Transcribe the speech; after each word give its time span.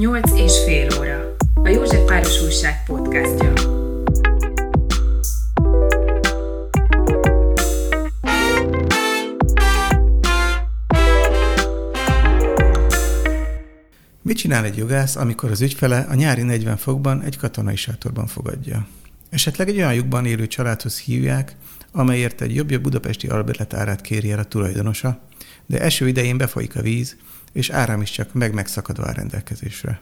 Nyolc 0.00 0.30
és 0.38 0.52
fél 0.64 0.88
óra. 0.98 1.36
A 1.54 1.68
József 1.68 2.04
Páros 2.06 2.42
Újság 2.42 2.84
podcastja. 2.86 3.52
Mit 14.22 14.36
csinál 14.36 14.64
egy 14.64 14.76
jogász, 14.76 15.16
amikor 15.16 15.50
az 15.50 15.60
ügyfele 15.60 16.06
a 16.08 16.14
nyári 16.14 16.42
40 16.42 16.76
fokban 16.76 17.22
egy 17.22 17.36
katonai 17.36 17.76
sátorban 17.76 18.26
fogadja? 18.26 18.86
Esetleg 19.30 19.68
egy 19.68 19.76
olyan 19.76 19.94
lyukban 19.94 20.26
élő 20.26 20.46
családhoz 20.46 20.98
hívják, 20.98 21.56
amelyért 21.92 22.40
egy 22.40 22.54
jobb 22.54 22.78
budapesti 22.80 23.26
albérlet 23.26 23.74
árát 23.74 24.00
kéri 24.00 24.30
el 24.30 24.38
a 24.38 24.44
tulajdonosa, 24.44 25.20
de 25.66 25.80
eső 25.80 26.08
idején 26.08 26.36
befolyik 26.36 26.76
a 26.76 26.82
víz, 26.82 27.16
és 27.52 27.70
áram 27.70 28.00
is 28.00 28.10
csak 28.10 28.32
meg-megszakadva 28.32 29.02
a 29.02 29.12
rendelkezésre. 29.12 30.00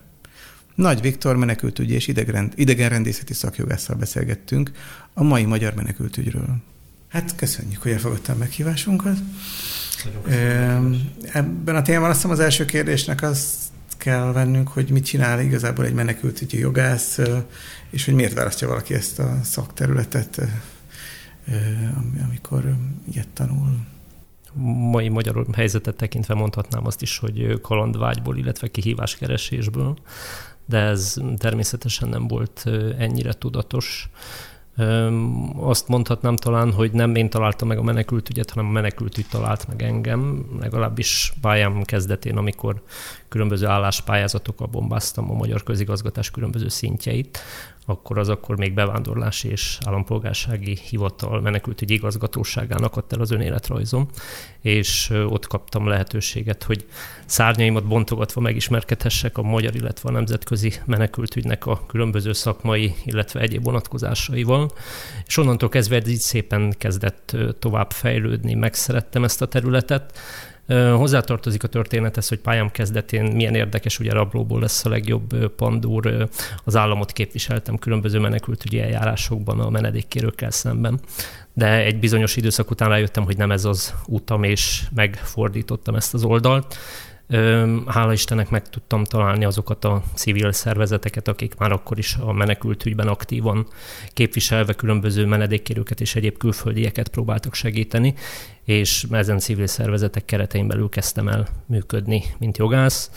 Nagy 0.75 1.01
Viktor 1.01 1.37
menekültügyi 1.37 1.95
és 1.95 2.07
idegrend, 2.07 2.53
idegenrendészeti 2.57 3.35
szakjogásszal 3.35 3.97
beszélgettünk 3.97 4.71
a 5.15 5.23
mai 5.23 5.45
magyar 5.45 5.75
menekültügyről. 5.75 6.57
Hát 7.09 7.35
köszönjük, 7.37 7.83
hogy 7.83 7.93
elfogadtam 7.93 8.39
meghívásunkat. 8.39 9.19
Ebben 11.33 11.77
a 11.77 11.83
témában 11.83 12.09
azt 12.09 12.17
hiszem 12.17 12.31
az 12.31 12.41
első 12.41 12.65
kérdésnek 12.65 13.23
azt 13.23 13.55
kell 13.97 14.33
vennünk, 14.33 14.69
hogy 14.69 14.91
mit 14.91 15.05
csinál 15.05 15.41
igazából 15.41 15.85
egy 15.85 15.93
menekültügyi 15.93 16.59
jogász, 16.59 17.19
és 17.91 18.05
hogy 18.05 18.15
miért 18.15 18.35
választja 18.35 18.69
valaki 18.69 18.95
ezt 18.95 19.19
a 19.19 19.41
szakterületet, 19.45 20.41
amikor 22.25 22.77
ilyet 23.13 23.29
tanul 23.29 23.87
mai 24.91 25.09
magyar 25.09 25.47
helyzetet 25.53 25.97
tekintve 25.97 26.35
mondhatnám 26.35 26.87
azt 26.87 27.03
is, 27.03 27.19
hogy 27.19 27.61
kalandvágyból, 27.61 28.37
illetve 28.37 28.69
kihíváskeresésből, 28.69 29.97
de 30.67 30.79
ez 30.79 31.17
természetesen 31.37 32.09
nem 32.09 32.27
volt 32.29 32.65
ennyire 32.99 33.33
tudatos. 33.33 34.11
Azt 35.57 35.89
mondhatnám 35.89 36.37
talán, 36.37 36.73
hogy 36.73 36.93
nem 36.93 37.15
én 37.15 37.31
találtam 37.31 37.69
meg 37.69 37.79
a 37.79 37.83
menekültügyet, 37.83 38.51
hanem 38.51 38.69
a 38.69 38.73
menekültügy 38.73 39.27
talált 39.31 39.69
meg 39.69 39.83
engem, 39.83 40.47
legalábbis 40.61 41.33
pályám 41.41 41.83
kezdetén, 41.83 42.37
amikor 42.37 42.83
különböző 43.29 43.67
álláspályázatokkal 43.67 44.67
bombáztam 44.67 45.31
a 45.31 45.35
magyar 45.35 45.63
közigazgatás 45.63 46.31
különböző 46.31 46.69
szintjeit, 46.69 47.39
akkor 47.89 48.19
az 48.19 48.29
akkor 48.29 48.57
még 48.57 48.75
bevándorlási 48.75 49.49
és 49.49 49.79
állampolgársági 49.87 50.79
hivatal 50.89 51.41
menekültügyi 51.41 51.95
igazgatóságának 51.95 52.97
adta 52.97 53.17
el 53.17 53.21
az 53.23 53.31
önéletrajzom, 53.31 54.09
és 54.61 55.11
ott 55.29 55.47
kaptam 55.47 55.87
lehetőséget, 55.87 56.63
hogy 56.63 56.87
szárnyaimat 57.27 57.87
bontogatva 57.87 58.41
megismerkedhessek 58.41 59.39
a 59.39 59.43
magyar, 59.43 59.75
illetve 59.75 60.09
a 60.09 60.13
nemzetközi 60.13 60.73
menekültügynek 60.85 61.67
a 61.67 61.87
különböző 61.87 62.33
szakmai, 62.33 62.95
illetve 63.05 63.41
egyéb 63.41 63.65
vonatkozásaival, 63.65 64.71
és 65.27 65.37
onnantól 65.37 65.69
kezdve 65.69 65.97
ez 65.97 66.09
így 66.09 66.19
szépen 66.19 66.75
kezdett 66.79 67.37
tovább 67.59 67.91
fejlődni, 67.91 68.55
megszerettem 68.55 69.25
ezt 69.25 69.43
a 69.43 69.49
területet, 69.49 70.19
Hozzátartozik 70.97 71.63
a 71.63 71.69
történethez, 71.69 72.29
hogy 72.29 72.39
pályám 72.39 72.71
kezdetén 72.71 73.25
milyen 73.25 73.55
érdekes, 73.55 73.99
ugye 73.99 74.13
rablóból 74.13 74.61
lesz 74.61 74.85
a 74.85 74.89
legjobb 74.89 75.55
pandúr. 75.57 76.29
Az 76.65 76.77
államot 76.77 77.13
képviseltem 77.13 77.77
különböző 77.79 78.19
menekültügyi 78.19 78.81
eljárásokban 78.81 79.61
a 79.61 79.71
menedékkérőkkel 79.71 80.51
szemben. 80.51 81.01
De 81.53 81.85
egy 81.85 81.99
bizonyos 81.99 82.37
időszak 82.37 82.71
után 82.71 82.89
rájöttem, 82.89 83.25
hogy 83.25 83.37
nem 83.37 83.51
ez 83.51 83.65
az 83.65 83.95
utam, 84.07 84.43
és 84.43 84.83
megfordítottam 84.95 85.95
ezt 85.95 86.15
az 86.15 86.25
oldalt. 86.25 86.77
Hála 87.87 88.13
Istennek 88.13 88.51
meg 88.51 88.69
tudtam 88.69 89.05
találni 89.05 89.45
azokat 89.45 89.85
a 89.85 90.03
civil 90.15 90.53
szervezeteket, 90.53 91.29
akik 91.29 91.57
már 91.57 91.73
akkor 91.73 91.99
is 91.99 92.17
a 92.21 92.33
menekültügyben 92.33 93.09
aktívan 93.09 93.67
képviselve 94.13 94.73
különböző 94.73 95.27
menedékkérőket 95.27 96.01
és 96.01 96.15
egyéb 96.15 96.39
külföldieket 96.39 97.09
próbáltak 97.09 97.55
segíteni, 97.55 98.15
és 98.65 99.07
ezen 99.11 99.39
civil 99.39 99.67
szervezetek 99.67 100.25
keretein 100.25 100.69
belül 100.69 100.89
kezdtem 100.89 101.29
el 101.29 101.49
működni, 101.67 102.23
mint 102.39 102.57
jogász, 102.57 103.11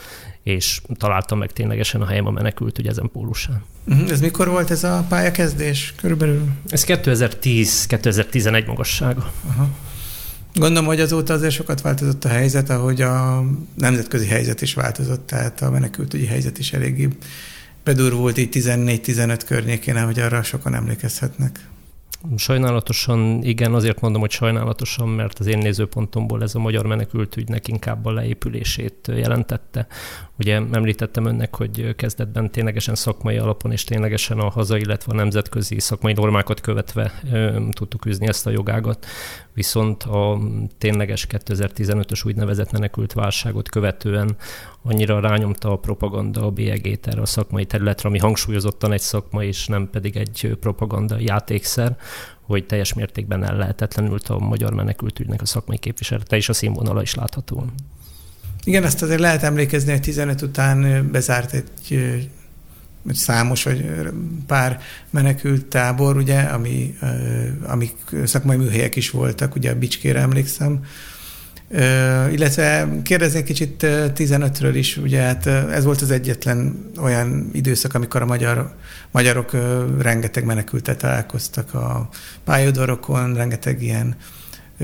és 0.43 0.81
találtam 0.97 1.37
meg 1.37 1.51
ténylegesen 1.51 2.01
a 2.01 2.05
helyem 2.05 2.27
a 2.27 2.31
menekültügy 2.31 2.87
ezen 2.87 3.09
pólusán. 3.11 3.63
Mhm, 3.83 4.07
ez 4.09 4.21
mikor 4.21 4.47
volt 4.47 4.71
ez 4.71 4.83
a 4.83 5.05
pályakezdés 5.09 5.93
körülbelül? 5.97 6.43
Ez 6.67 6.83
2010-2011 6.85 8.65
magassága. 8.65 9.31
Aha. 9.47 9.69
Gondolom, 10.53 10.85
hogy 10.85 10.99
azóta 10.99 11.33
azért 11.33 11.53
sokat 11.53 11.81
változott 11.81 12.25
a 12.25 12.29
helyzet, 12.29 12.69
ahogy 12.69 13.01
a 13.01 13.43
nemzetközi 13.75 14.27
helyzet 14.27 14.61
is 14.61 14.73
változott, 14.73 15.27
tehát 15.27 15.61
a 15.61 15.71
menekültügyi 15.71 16.25
helyzet 16.25 16.57
is 16.57 16.73
eléggé 16.73 17.07
bedurvult 17.83 18.37
így 18.37 18.49
14-15 18.51 19.41
környékén, 19.45 19.95
ahogy 19.95 20.19
arra 20.19 20.43
sokan 20.43 20.75
emlékezhetnek. 20.75 21.69
Sajnálatosan, 22.35 23.43
igen, 23.43 23.73
azért 23.73 23.99
mondom, 23.99 24.21
hogy 24.21 24.31
sajnálatosan, 24.31 25.07
mert 25.07 25.39
az 25.39 25.47
én 25.47 25.57
nézőpontomból 25.57 26.41
ez 26.41 26.55
a 26.55 26.59
magyar 26.59 26.85
menekültügynek 26.85 27.67
inkább 27.67 28.05
a 28.05 28.11
leépülését 28.11 29.11
jelentette. 29.15 29.87
Ugye 30.39 30.61
említettem 30.71 31.25
önnek, 31.25 31.55
hogy 31.55 31.95
kezdetben 31.95 32.51
ténylegesen 32.51 32.95
szakmai 32.95 33.37
alapon 33.37 33.71
és 33.71 33.83
ténylegesen 33.83 34.39
a 34.39 34.49
haza, 34.49 34.77
illetve 34.77 35.11
a 35.11 35.15
nemzetközi 35.15 35.79
szakmai 35.79 36.13
normákat 36.13 36.61
követve 36.61 37.21
tudtuk 37.71 38.05
űzni 38.05 38.27
ezt 38.27 38.47
a 38.47 38.49
jogágat, 38.49 39.05
viszont 39.53 40.03
a 40.03 40.39
tényleges 40.77 41.27
2015-ös 41.29 42.25
úgynevezett 42.25 42.71
menekült 42.71 43.13
válságot 43.13 43.69
követően 43.69 44.35
annyira 44.81 45.19
rányomta 45.19 45.71
a 45.71 45.77
propaganda 45.77 46.45
a 46.45 46.49
bélyegét 46.49 47.07
erre 47.07 47.21
a 47.21 47.25
szakmai 47.25 47.65
területre, 47.65 48.09
ami 48.09 48.19
hangsúlyozottan 48.19 48.91
egy 48.91 49.01
szakma, 49.01 49.43
és 49.43 49.67
nem 49.67 49.89
pedig 49.89 50.17
egy 50.17 50.57
propaganda 50.59 51.19
játékszer, 51.19 51.97
hogy 52.41 52.65
teljes 52.65 52.93
mértékben 52.93 53.43
ellehetetlenült 53.43 54.27
a 54.27 54.39
magyar 54.39 54.73
menekültügynek 54.73 55.41
a 55.41 55.45
szakmai 55.45 55.77
képviselete, 55.77 56.35
és 56.35 56.49
a 56.49 56.53
színvonala 56.53 57.01
is 57.01 57.15
látható. 57.15 57.65
Igen, 58.63 58.83
azt 58.83 59.01
azért 59.01 59.19
lehet 59.19 59.43
emlékezni, 59.43 59.91
hogy 59.91 60.01
15 60.01 60.41
után 60.41 61.09
bezárt 61.11 61.53
egy 61.53 62.19
számos 63.09 63.63
vagy 63.63 63.91
pár 64.47 64.79
menekült 65.09 65.65
tábor, 65.65 66.17
ugye, 66.17 66.39
ami, 66.39 66.97
amik 67.63 67.95
szakmai 68.23 68.57
műhelyek 68.57 68.95
is 68.95 69.09
voltak, 69.09 69.55
ugye 69.55 69.71
a 69.71 69.75
Bicskére 69.75 70.19
emlékszem, 70.19 70.79
illetve 72.31 72.89
kérdeznék 73.03 73.43
kicsit 73.43 73.75
15-ről 73.85 74.71
is, 74.73 74.97
ugye 74.97 75.21
hát 75.21 75.45
ez 75.47 75.83
volt 75.83 76.01
az 76.01 76.11
egyetlen 76.11 76.89
olyan 77.01 77.49
időszak, 77.53 77.93
amikor 77.93 78.21
a 78.21 78.25
magyar, 78.25 78.75
magyarok 79.11 79.51
rengeteg 79.99 80.45
menekültet 80.45 80.97
találkoztak 80.97 81.73
a 81.73 82.09
pályadorokon, 82.43 83.33
rengeteg 83.33 83.81
ilyen 83.81 84.15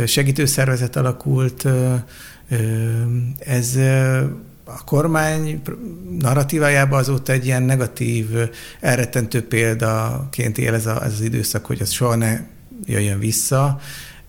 segítőszervezet 0.05 0.95
alakult, 0.95 1.67
ez 3.39 3.77
a 4.67 4.83
kormány 4.83 5.61
narratívájában 6.19 6.99
azóta 6.99 7.31
egy 7.31 7.45
ilyen 7.45 7.63
negatív, 7.63 8.27
elrettentő 8.79 9.47
példaként 9.47 10.57
él 10.57 10.73
ez, 10.73 10.85
a, 10.85 11.03
ez 11.03 11.13
az 11.13 11.21
időszak, 11.21 11.65
hogy 11.65 11.81
az 11.81 11.91
soha 11.91 12.15
ne 12.15 12.39
jöjjön 12.85 13.19
vissza. 13.19 13.79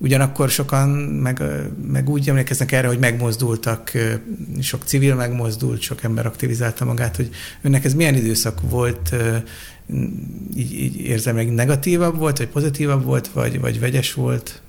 Ugyanakkor 0.00 0.50
sokan 0.50 0.88
meg, 0.98 1.42
meg 1.86 2.08
úgy 2.08 2.28
emlékeznek 2.28 2.72
erre, 2.72 2.86
hogy 2.86 2.98
megmozdultak, 2.98 3.92
sok 4.60 4.82
civil 4.84 5.14
megmozdult, 5.14 5.80
sok 5.80 6.02
ember 6.02 6.26
aktivizálta 6.26 6.84
magát, 6.84 7.16
hogy 7.16 7.30
önnek 7.62 7.84
ez 7.84 7.94
milyen 7.94 8.14
időszak 8.14 8.60
volt, 8.60 9.14
így, 10.56 10.72
így 10.72 11.00
érzem, 11.00 11.34
meg 11.34 11.54
negatívabb 11.54 12.16
volt, 12.18 12.38
vagy 12.38 12.48
pozitívabb 12.48 13.04
volt, 13.04 13.28
vagy, 13.28 13.60
vagy 13.60 13.80
vegyes 13.80 14.14
volt? 14.14 14.62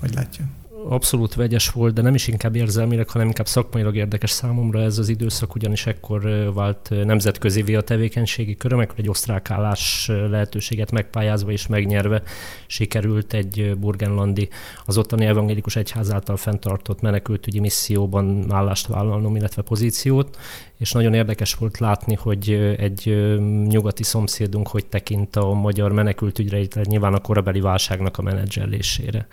Hogy 0.00 0.14
látja? 0.14 0.44
Abszolút 0.88 1.34
vegyes 1.34 1.70
volt, 1.70 1.94
de 1.94 2.02
nem 2.02 2.14
is 2.14 2.28
inkább 2.28 2.56
érzelmileg, 2.56 3.08
hanem 3.08 3.26
inkább 3.26 3.46
szakmailag 3.46 3.96
érdekes 3.96 4.30
számomra 4.30 4.82
ez 4.82 4.98
az 4.98 5.08
időszak, 5.08 5.54
ugyanis 5.54 5.86
ekkor 5.86 6.50
vált 6.54 6.90
nemzetközi 7.04 7.74
a 7.74 7.80
tevékenységi 7.80 8.56
köröm, 8.56 8.80
ekkor 8.80 8.98
egy 8.98 9.08
osztrák 9.08 9.50
állás 9.50 10.10
lehetőséget 10.30 10.90
megpályázva 10.90 11.50
és 11.50 11.66
megnyerve 11.66 12.22
sikerült 12.66 13.32
egy 13.32 13.76
burgenlandi, 13.78 14.48
az 14.84 14.98
ottani 14.98 15.24
evangélikus 15.24 15.76
egyház 15.76 16.12
által 16.12 16.36
fenntartott 16.36 17.00
menekültügyi 17.00 17.60
misszióban 17.60 18.52
állást 18.52 18.86
vállalnom, 18.86 19.36
illetve 19.36 19.62
pozíciót, 19.62 20.36
és 20.78 20.92
nagyon 20.92 21.14
érdekes 21.14 21.54
volt 21.54 21.78
látni, 21.78 22.14
hogy 22.14 22.50
egy 22.78 23.34
nyugati 23.66 24.02
szomszédunk 24.02 24.68
hogy 24.68 24.86
tekint 24.86 25.36
a 25.36 25.52
magyar 25.52 25.92
menekültügyre, 25.92 26.82
nyilván 26.84 27.14
a 27.14 27.20
korabeli 27.20 27.60
válságnak 27.60 28.18
a 28.18 28.22
menedzselésére 28.22 29.26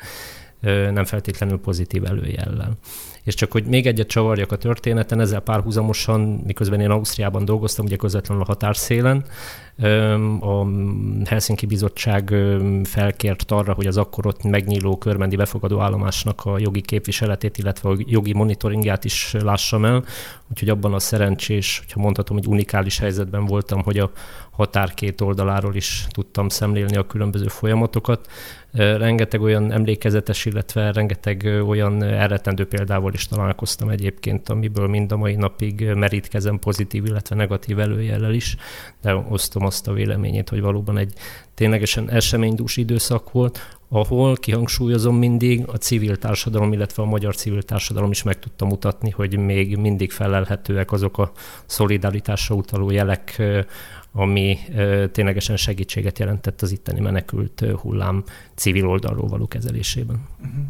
nem 0.92 1.06
feltétlenül 1.06 1.60
pozitív 1.60 2.06
előjellel. 2.06 2.78
És 3.24 3.34
csak 3.34 3.52
hogy 3.52 3.66
még 3.66 3.88
egyet 3.88 4.08
csavarjak 4.08 4.52
a 4.52 4.58
történeten, 4.58 5.20
ezzel 5.20 5.40
párhuzamosan, 5.40 6.20
miközben 6.46 6.80
én 6.80 6.90
Ausztriában 6.90 7.46
dolgoztam, 7.46 7.86
ugye 7.86 7.96
közvetlenül 7.96 8.44
a 8.44 8.46
határszélen, 8.46 9.26
A 10.40 10.66
Helsinki 11.26 11.66
Bizottság 11.66 12.36
felkért 12.84 13.52
arra, 13.52 13.74
hogy 13.74 13.88
az 13.88 13.98
akkor 13.98 14.26
ott 14.26 14.44
megnyíló 14.44 14.98
körmendi 14.98 15.36
befogadó 15.36 15.80
állomásnak 15.80 16.46
a 16.46 16.60
jogi 16.60 16.82
képviseletét, 16.82 17.58
illetve 17.58 17.90
a 17.90 17.96
jogi 17.98 18.34
monitoringját 18.34 19.06
is 19.06 19.36
lássam 19.40 19.86
el. 19.86 20.04
Úgyhogy 20.50 20.70
abban 20.70 20.94
a 20.94 21.00
szerencsés, 21.00 21.80
hogyha 21.80 22.00
mondhatom, 22.00 22.38
hogy 22.38 22.48
unikális 22.48 23.00
helyzetben 23.00 23.46
voltam, 23.46 23.84
hogy 23.84 23.98
a 23.98 24.12
határ 24.52 24.94
két 24.94 25.22
oldaláról 25.22 25.76
is 25.76 26.08
tudtam 26.10 26.50
szemlélni 26.50 26.96
a 26.96 27.08
különböző 27.08 27.48
folyamatokat. 27.48 28.28
Rengeteg 28.72 29.42
olyan 29.42 29.72
emlékezetes, 29.72 30.46
illetve 30.46 30.92
rengeteg 30.92 31.64
olyan 31.68 32.04
elretendő 32.04 32.66
példával 32.66 33.14
is 33.14 33.28
találkoztam 33.28 33.90
egyébként, 33.90 34.50
amiből 34.50 34.88
mind 34.88 35.12
a 35.12 35.18
mai 35.18 35.36
napig 35.36 35.86
merítkezem 35.96 36.60
pozitív, 36.60 37.06
illetve 37.06 37.36
negatív 37.36 37.80
előjellel 37.80 38.34
is, 38.34 38.56
de 39.02 39.16
osztom 39.16 39.63
azt 39.66 39.88
a 39.88 39.94
véleményét, 39.94 40.50
hogy 40.50 40.62
valóban 40.62 40.98
egy 40.98 41.14
ténylegesen 41.54 42.10
eseménydús 42.10 42.78
időszak 42.78 43.32
volt, 43.32 43.78
ahol 43.90 44.36
kihangsúlyozom 44.36 45.16
mindig 45.16 45.64
a 45.68 45.78
civil 45.78 46.18
társadalom, 46.18 46.74
illetve 46.74 47.04
a 47.04 47.06
magyar 47.06 47.36
civil 47.36 47.64
társadalom 47.64 48.12
is 48.12 48.24
meg 48.24 48.40
tudta 48.40 48.66
mutatni, 48.66 49.10
hogy 49.10 49.38
még 49.38 49.78
mindig 49.78 50.12
felelhetőek 50.12 50.92
azok 50.92 51.18
a 51.18 51.32
szolidaritásra 51.66 52.56
utaló 52.56 52.92
jelek, 52.92 53.42
ami 54.12 54.58
ténylegesen 55.12 55.58
segítséget 55.58 56.20
jelentett 56.20 56.62
az 56.62 56.72
itteni 56.72 57.00
menekült 57.00 57.66
hullám 57.82 58.24
civil 58.56 58.88
oldalról 58.88 59.28
való 59.28 59.48
kezelésében. 59.48 60.28
Uh-huh. 60.40 60.64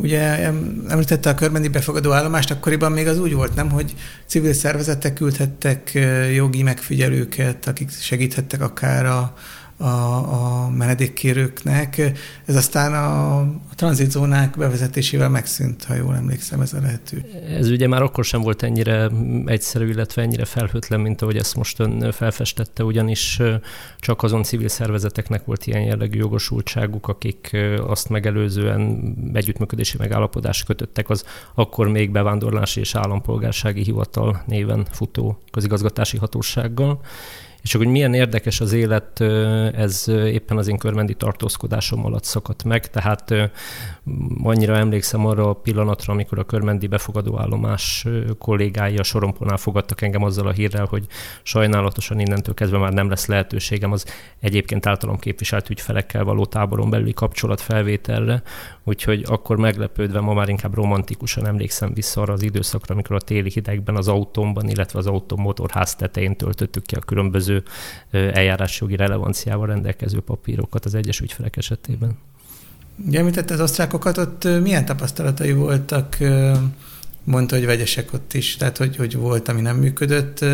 Ugye 0.00 0.50
említette 0.88 1.30
a 1.30 1.34
körmendi 1.34 1.68
befogadó 1.68 2.12
állomást, 2.12 2.50
akkoriban 2.50 2.92
még 2.92 3.06
az 3.06 3.18
úgy 3.18 3.34
volt, 3.34 3.54
nem, 3.54 3.70
hogy 3.70 3.94
civil 4.26 4.52
szervezetek 4.52 5.14
küldhettek 5.14 5.92
jogi 6.34 6.62
megfigyelőket, 6.62 7.66
akik 7.66 7.90
segíthettek 7.90 8.60
akár 8.60 9.06
a, 9.06 9.34
a, 9.78 9.86
a 9.86 10.70
menedékkérőknek. 10.70 12.12
Ez 12.44 12.56
aztán 12.56 12.94
a, 12.94 13.38
a 13.40 13.74
tranzitzónák 13.74 14.56
bevezetésével 14.56 15.28
megszűnt, 15.28 15.84
ha 15.84 15.94
jól 15.94 16.14
emlékszem, 16.14 16.60
ez 16.60 16.72
a 16.72 16.80
lehető. 16.80 17.24
Ez 17.48 17.70
ugye 17.70 17.88
már 17.88 18.02
akkor 18.02 18.24
sem 18.24 18.40
volt 18.40 18.62
ennyire 18.62 19.10
egyszerű, 19.46 19.88
illetve 19.88 20.22
ennyire 20.22 20.44
felhőtlen, 20.44 21.00
mint 21.00 21.22
ahogy 21.22 21.36
ezt 21.36 21.56
most 21.56 21.78
ön 21.80 22.12
felfestette, 22.12 22.84
ugyanis 22.84 23.40
csak 23.98 24.22
azon 24.22 24.42
civil 24.42 24.68
szervezeteknek 24.68 25.44
volt 25.44 25.66
ilyen 25.66 25.82
jellegű 25.82 26.18
jogosultságuk, 26.18 27.08
akik 27.08 27.56
azt 27.86 28.08
megelőzően 28.08 29.14
együttműködési 29.32 29.96
megállapodást 29.98 30.64
kötöttek 30.64 31.10
az 31.10 31.24
akkor 31.54 31.88
még 31.88 32.10
bevándorlási 32.10 32.80
és 32.80 32.94
állampolgársági 32.94 33.82
hivatal 33.82 34.42
néven 34.46 34.86
futó 34.90 35.38
közigazgatási 35.50 36.16
hatósággal 36.16 37.00
és 37.68 37.74
csak 37.74 37.82
hogy 37.82 37.92
milyen 37.92 38.14
érdekes 38.14 38.60
az 38.60 38.72
élet, 38.72 39.20
ez 39.74 40.04
éppen 40.08 40.56
az 40.56 40.68
én 40.68 40.78
körmendi 40.78 41.14
tartózkodásom 41.14 42.04
alatt 42.04 42.24
szakadt 42.24 42.64
meg, 42.64 42.90
tehát 42.90 43.34
annyira 44.42 44.76
emlékszem 44.76 45.26
arra 45.26 45.48
a 45.48 45.52
pillanatra, 45.52 46.12
amikor 46.12 46.38
a 46.38 46.44
körmendi 46.44 46.86
befogadó 46.86 47.38
állomás 47.38 48.06
kollégái 48.38 48.96
a 48.96 49.02
soromponál 49.02 49.56
fogadtak 49.56 50.02
engem 50.02 50.22
azzal 50.22 50.46
a 50.46 50.50
hírrel, 50.50 50.84
hogy 50.84 51.06
sajnálatosan 51.42 52.20
innentől 52.20 52.54
kezdve 52.54 52.78
már 52.78 52.92
nem 52.92 53.08
lesz 53.08 53.26
lehetőségem 53.26 53.92
az 53.92 54.04
egyébként 54.40 54.86
általam 54.86 55.18
képviselt 55.18 55.70
ügyfelekkel 55.70 56.24
való 56.24 56.46
táboron 56.46 56.90
belüli 56.90 57.12
kapcsolatfelvételre, 57.12 58.42
úgyhogy 58.84 59.24
akkor 59.26 59.56
meglepődve 59.56 60.20
ma 60.20 60.32
már 60.32 60.48
inkább 60.48 60.74
romantikusan 60.74 61.46
emlékszem 61.46 61.94
vissza 61.94 62.20
arra 62.20 62.32
az 62.32 62.42
időszakra, 62.42 62.94
amikor 62.94 63.16
a 63.16 63.20
téli 63.20 63.50
hidegben 63.50 63.96
az 63.96 64.08
autómban, 64.08 64.68
illetve 64.68 64.98
az 64.98 65.06
autóm 65.06 65.40
motorház 65.40 65.94
tetején 65.94 66.36
töltöttük 66.36 66.86
ki 66.86 66.94
a 66.94 67.00
különböző 67.00 67.57
eljárásjogi 68.10 68.96
relevanciával 68.96 69.66
rendelkező 69.66 70.20
papírokat 70.20 70.84
az 70.84 70.94
egyes 70.94 71.20
ügyfelek 71.20 71.56
esetében. 71.56 72.18
Ugye 73.06 73.18
említette 73.18 73.54
az 73.54 73.60
osztrákokat, 73.60 74.18
ott 74.18 74.44
milyen 74.62 74.84
tapasztalatai 74.84 75.52
voltak? 75.52 76.16
Mondta, 77.24 77.56
hogy 77.56 77.66
vegyesek 77.66 78.12
ott 78.12 78.34
is, 78.34 78.56
tehát 78.56 78.76
hogy, 78.76 78.96
hogy 78.96 79.16
volt, 79.16 79.48
ami 79.48 79.60
nem 79.60 79.76
működött. 79.76 80.44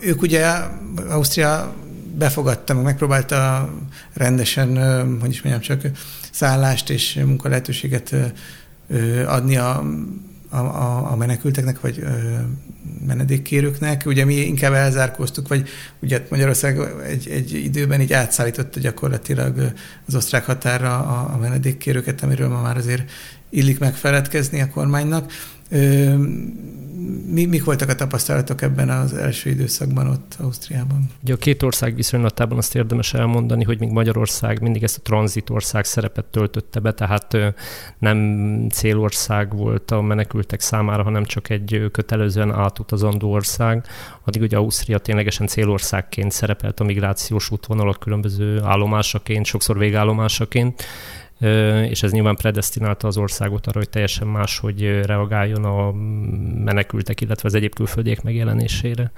Ők 0.00 0.22
ugye, 0.22 0.52
Ausztria 1.08 1.74
befogadta, 2.14 2.74
meg 2.74 2.84
megpróbálta 2.84 3.68
rendesen, 4.12 4.68
hogy 5.20 5.30
is 5.30 5.42
mondjam, 5.42 5.62
csak 5.62 5.90
szállást 6.32 6.90
és 6.90 7.14
munkalehetőséget 7.24 8.14
adni 9.26 9.56
a, 9.56 9.84
a, 10.48 10.56
a 11.12 11.16
menekülteknek, 11.16 11.80
vagy 11.80 12.04
menedékkérőknek. 13.08 14.02
Ugye 14.06 14.24
mi 14.24 14.34
inkább 14.34 14.72
elzárkóztuk, 14.72 15.48
vagy 15.48 15.68
ugye 16.02 16.26
Magyarország 16.28 16.78
egy, 17.06 17.28
egy 17.28 17.52
időben 17.52 18.00
így 18.00 18.12
átszállította 18.12 18.80
gyakorlatilag 18.80 19.72
az 20.06 20.14
osztrák 20.14 20.44
határra 20.44 20.98
a, 20.98 21.34
a 21.34 21.38
menedékkérőket, 21.38 22.22
amiről 22.22 22.48
ma 22.48 22.60
már 22.60 22.76
azért 22.76 23.10
illik 23.50 23.78
megfeledkezni 23.78 24.60
a 24.60 24.70
kormánynak. 24.70 25.32
Mi, 27.30 27.44
mik 27.44 27.64
voltak 27.64 27.88
a 27.88 27.94
tapasztalatok 27.94 28.62
ebben 28.62 28.90
az 28.90 29.14
első 29.14 29.50
időszakban 29.50 30.06
ott 30.06 30.36
Ausztriában? 30.40 31.10
Ugye 31.22 31.34
a 31.34 31.36
két 31.36 31.62
ország 31.62 31.94
viszonylatában 31.94 32.58
azt 32.58 32.74
érdemes 32.74 33.14
elmondani, 33.14 33.64
hogy 33.64 33.78
még 33.78 33.90
Magyarország 33.90 34.60
mindig 34.60 34.82
ezt 34.82 34.96
a 34.98 35.00
tranzitország 35.02 35.84
szerepet 35.84 36.24
töltötte 36.24 36.80
be, 36.80 36.92
tehát 36.92 37.36
nem 37.98 38.18
célország 38.70 39.56
volt 39.56 39.90
a 39.90 40.00
menekültek 40.00 40.60
számára, 40.60 41.02
hanem 41.02 41.24
csak 41.24 41.50
egy 41.50 41.88
kötelezően 41.92 42.52
átutazandó 42.52 43.32
ország. 43.32 43.86
Addig 44.24 44.42
ugye 44.42 44.56
Ausztria 44.56 44.98
ténylegesen 44.98 45.46
célországként 45.46 46.32
szerepelt 46.32 46.80
a 46.80 46.84
migrációs 46.84 47.50
útvonalak 47.50 47.98
különböző 47.98 48.62
állomásaként, 48.62 49.46
sokszor 49.46 49.78
végállomásaként 49.78 50.82
és 51.88 52.02
ez 52.02 52.12
nyilván 52.12 52.36
predestinálta 52.36 53.06
az 53.06 53.16
országot 53.16 53.66
arra, 53.66 53.78
hogy 53.78 53.88
teljesen 53.88 54.26
más, 54.26 54.58
hogy 54.58 55.00
reagáljon 55.04 55.64
a 55.64 55.92
menekültek, 56.64 57.20
illetve 57.20 57.48
az 57.48 57.54
egyéb 57.54 57.74
külföldiek 57.74 58.22
megjelenésére. 58.22 59.10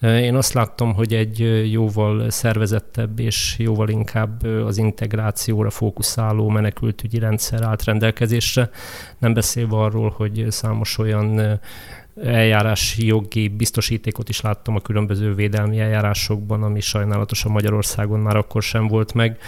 Én 0.00 0.34
azt 0.34 0.52
láttam, 0.52 0.94
hogy 0.94 1.14
egy 1.14 1.70
jóval 1.72 2.30
szervezettebb 2.30 3.18
és 3.18 3.54
jóval 3.58 3.88
inkább 3.88 4.44
az 4.44 4.78
integrációra 4.78 5.70
fókuszáló 5.70 6.48
menekültügyi 6.48 7.18
rendszer 7.18 7.62
állt 7.62 7.84
rendelkezésre, 7.84 8.70
nem 9.18 9.34
beszélve 9.34 9.76
arról, 9.76 10.14
hogy 10.16 10.46
számos 10.48 10.98
olyan 10.98 11.60
eljárási 12.24 13.06
jogi 13.06 13.48
biztosítékot 13.48 14.28
is 14.28 14.40
láttam 14.40 14.76
a 14.76 14.80
különböző 14.80 15.34
védelmi 15.34 15.80
eljárásokban, 15.80 16.62
ami 16.62 16.80
sajnálatosan 16.80 17.52
Magyarországon 17.52 18.20
már 18.20 18.36
akkor 18.36 18.62
sem 18.62 18.86
volt 18.86 19.14
meg 19.14 19.38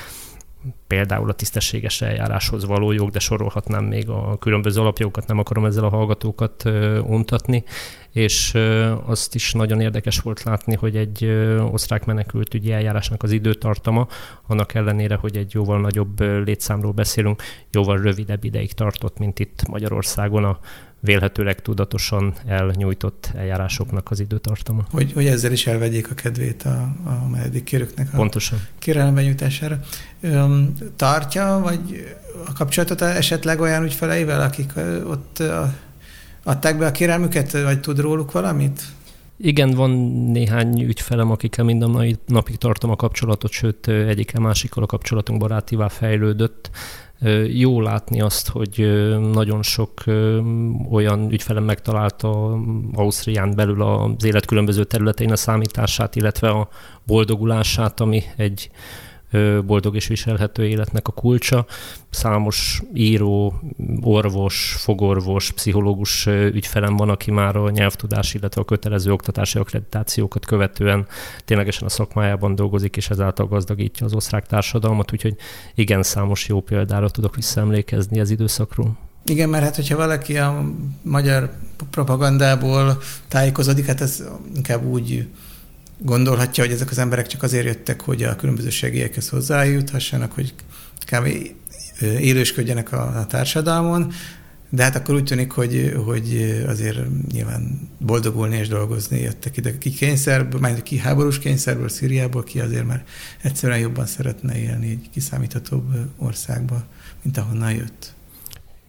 például 0.87 1.29
a 1.29 1.33
tisztességes 1.33 2.01
eljáráshoz 2.01 2.65
való 2.65 2.93
jog, 2.93 3.11
de 3.11 3.19
sorolhatnám 3.19 3.85
még 3.85 4.09
a 4.09 4.37
különböző 4.39 4.81
alapjogokat, 4.81 5.27
nem 5.27 5.39
akarom 5.39 5.65
ezzel 5.65 5.85
a 5.85 5.89
hallgatókat 5.89 6.65
untatni, 7.03 7.65
és 8.13 8.55
azt 9.05 9.35
is 9.35 9.53
nagyon 9.53 9.81
érdekes 9.81 10.21
volt 10.21 10.43
látni, 10.43 10.75
hogy 10.75 10.97
egy 10.97 11.25
osztrák 11.71 12.05
menekültügyi 12.05 12.73
eljárásnak 12.73 13.23
az 13.23 13.33
időtartama, 13.33 14.07
annak 14.47 14.75
ellenére, 14.75 15.15
hogy 15.15 15.37
egy 15.37 15.55
jóval 15.55 15.81
nagyobb 15.81 16.21
létszámról 16.21 16.93
beszélünk, 16.93 17.43
jóval 17.73 17.99
rövidebb 17.99 18.45
ideig 18.45 18.73
tartott, 18.73 19.19
mint 19.19 19.39
itt 19.39 19.67
Magyarországon 19.69 20.45
a 20.45 20.59
vélhetőleg 21.01 21.63
tudatosan 21.63 22.35
elnyújtott 22.47 23.31
eljárásoknak 23.37 24.11
az 24.11 24.21
időtartama. 24.21 24.87
Hogy, 24.91 25.13
hogy 25.13 25.27
ezzel 25.27 25.53
is 25.53 25.67
elvegyék 25.67 26.11
a 26.11 26.15
kedvét 26.15 26.63
a, 26.63 26.95
a 27.05 27.29
menedékkérőknek 27.29 28.09
a 28.13 28.17
Pontosan. 28.17 28.59
kérelem 28.79 29.15
benyújtására. 29.15 29.81
Tartja, 30.97 31.61
vagy 31.63 32.15
a 32.47 32.53
kapcsolatot 32.53 33.01
esetleg 33.01 33.61
olyan 33.61 33.83
ügyfeleivel, 33.83 34.41
akik 34.41 34.73
ott 35.05 35.43
adták 36.43 36.79
be 36.79 36.87
a 36.87 36.91
kérelmüket, 36.91 37.53
vagy 37.53 37.81
tud 37.81 37.99
róluk 37.99 38.33
valamit? 38.33 38.83
Igen, 39.41 39.71
van 39.71 39.91
néhány 40.31 40.83
ügyfelem, 40.83 41.31
akikkel 41.31 41.65
minden 41.65 42.19
napig 42.27 42.57
tartom 42.57 42.91
a 42.91 42.97
kapcsolatot, 42.97 43.51
sőt 43.51 43.89
egyikkel 43.89 44.41
másikkal 44.41 44.83
a 44.83 44.87
kapcsolatunk 44.87 45.41
barátívá 45.41 45.89
fejlődött. 45.89 46.71
Jó 47.53 47.81
látni 47.81 48.21
azt, 48.21 48.49
hogy 48.49 48.89
nagyon 49.33 49.63
sok 49.63 50.05
olyan 50.91 51.31
ügyfelem 51.31 51.65
megtalálta 51.65 52.59
Ausztrián 52.93 53.55
belül 53.55 53.83
az 53.83 54.25
élet 54.25 54.47
különböző 54.47 54.85
területein 54.85 55.33
a 55.33 55.37
számítását, 55.37 56.17
illetve 56.17 56.49
a 56.49 56.69
boldogulását, 57.07 58.01
ami 58.01 58.23
egy 58.37 58.71
boldog 59.67 59.95
és 59.95 60.07
viselhető 60.07 60.67
életnek 60.67 61.09
a 61.09 61.13
kulcsa. 61.13 61.67
Számos 62.11 62.83
író, 62.95 63.61
orvos, 64.01 64.77
fogorvos, 64.79 65.53
pszichológus 65.53 66.27
ügyfelem 66.27 66.97
van, 66.97 67.09
aki 67.09 67.31
már 67.31 67.57
a 67.57 67.71
nyelvtudás, 67.71 68.35
illetve 68.35 68.61
a 68.61 68.65
kötelező 68.65 69.13
oktatási 69.13 69.59
akkreditációkat 69.59 70.47
követően 70.47 71.07
ténylegesen 71.45 71.87
a 71.87 71.91
szakmájában 71.91 72.55
dolgozik, 72.55 72.97
és 72.97 73.11
ezáltal 73.11 73.47
gazdagítja 73.47 74.07
az 74.07 74.15
osztrák 74.15 74.47
társadalmat, 74.47 75.13
úgyhogy 75.13 75.37
igen, 75.75 76.03
számos 76.03 76.49
jó 76.49 76.61
példára 76.61 77.11
tudok 77.11 77.35
visszaemlékezni 77.37 78.21
az 78.21 78.31
időszakról. 78.31 78.97
Igen, 79.25 79.49
mert 79.49 79.65
hát 79.65 79.77
hogyha 79.77 79.97
valaki 79.97 80.39
a 80.39 80.65
magyar 81.03 81.51
propagandából 81.91 82.99
tájékozódik, 83.29 83.87
hát 83.87 84.01
ez 84.01 84.25
inkább 84.57 84.85
úgy 84.85 85.29
gondolhatja, 85.99 86.65
hogy 86.65 86.73
ezek 86.73 86.91
az 86.91 86.99
emberek 86.99 87.27
csak 87.27 87.43
azért 87.43 87.67
jöttek, 87.67 88.01
hogy 88.01 88.23
a 88.23 88.37
különböző 88.37 88.71
segélyekhez 88.71 89.29
hozzájuthassanak, 89.29 90.33
hogy 90.33 90.55
kb. 91.07 91.29
élősködjenek 92.01 92.93
a, 92.93 93.19
a 93.19 93.27
társadalmon, 93.27 94.13
de 94.71 94.83
hát 94.83 94.97
akkor 94.97 95.15
úgy 95.15 95.25
tűnik, 95.25 95.51
hogy, 95.51 95.93
hogy 96.05 96.63
azért 96.67 96.99
nyilván 97.33 97.89
boldogulni 97.99 98.57
és 98.57 98.69
dolgozni 98.69 99.21
jöttek 99.21 99.57
ide 99.57 99.79
ki 99.79 99.91
kényszerből, 99.91 100.61
majd 100.61 100.83
ki 100.83 100.99
háborús 100.99 101.39
kényszerből, 101.39 101.89
Szíriából, 101.89 102.45
ki 102.45 102.61
azért 102.61 102.87
már 102.87 103.05
egyszerűen 103.43 103.79
jobban 103.79 104.07
szeretne 104.07 104.59
élni 104.59 104.91
egy 104.91 105.09
kiszámíthatóbb 105.13 105.95
országba, 106.17 106.85
mint 107.23 107.37
ahonnan 107.37 107.73
jött. 107.73 108.15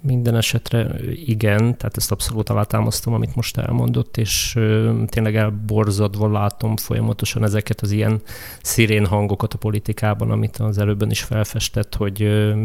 Minden 0.01 0.36
esetre 0.36 0.91
igen, 1.12 1.58
tehát 1.58 1.98
ezt 1.98 2.12
abszolút 2.12 2.50
alátámasztom, 2.50 3.13
amit 3.13 3.36
most 3.36 3.58
elmondott, 3.58 4.18
és 4.18 4.58
tényleg 5.06 5.36
elborzadva 5.36 6.32
látom 6.32 6.77
folyamatosan 6.77 7.44
ezeket 7.44 7.82
az 7.82 7.91
ilyen 7.91 8.22
szirén 8.62 9.06
hangokat 9.06 9.53
a 9.53 9.58
politikában, 9.58 10.32
amit 10.32 10.58
az 10.58 10.77
előbben 10.77 11.10
is 11.10 11.22
felfestett, 11.22 11.96
hogy 11.96 12.20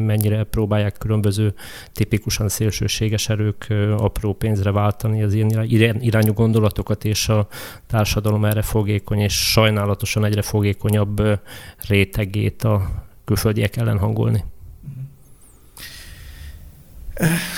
mennyire 0.05 0.45
próbálják 0.45 0.99
különböző 0.99 1.55
tipikusan 1.93 2.49
szélsőséges 2.49 3.29
erők 3.29 3.67
apró 3.97 4.33
pénzre 4.33 4.71
váltani 4.71 5.23
az 5.23 5.33
ilyen 5.33 6.01
irányú 6.01 6.33
gondolatokat, 6.33 7.05
és 7.05 7.29
a 7.29 7.47
társadalom 7.87 8.45
erre 8.45 8.63
fogékony, 8.63 9.19
és 9.19 9.51
sajnálatosan 9.51 10.25
egyre 10.25 10.43
fogékonyabb 10.43 11.23
rétegét 11.89 12.65
a 12.65 12.91
külföldiek 13.25 13.77
ellen 13.77 13.99
hangolni. 13.99 14.45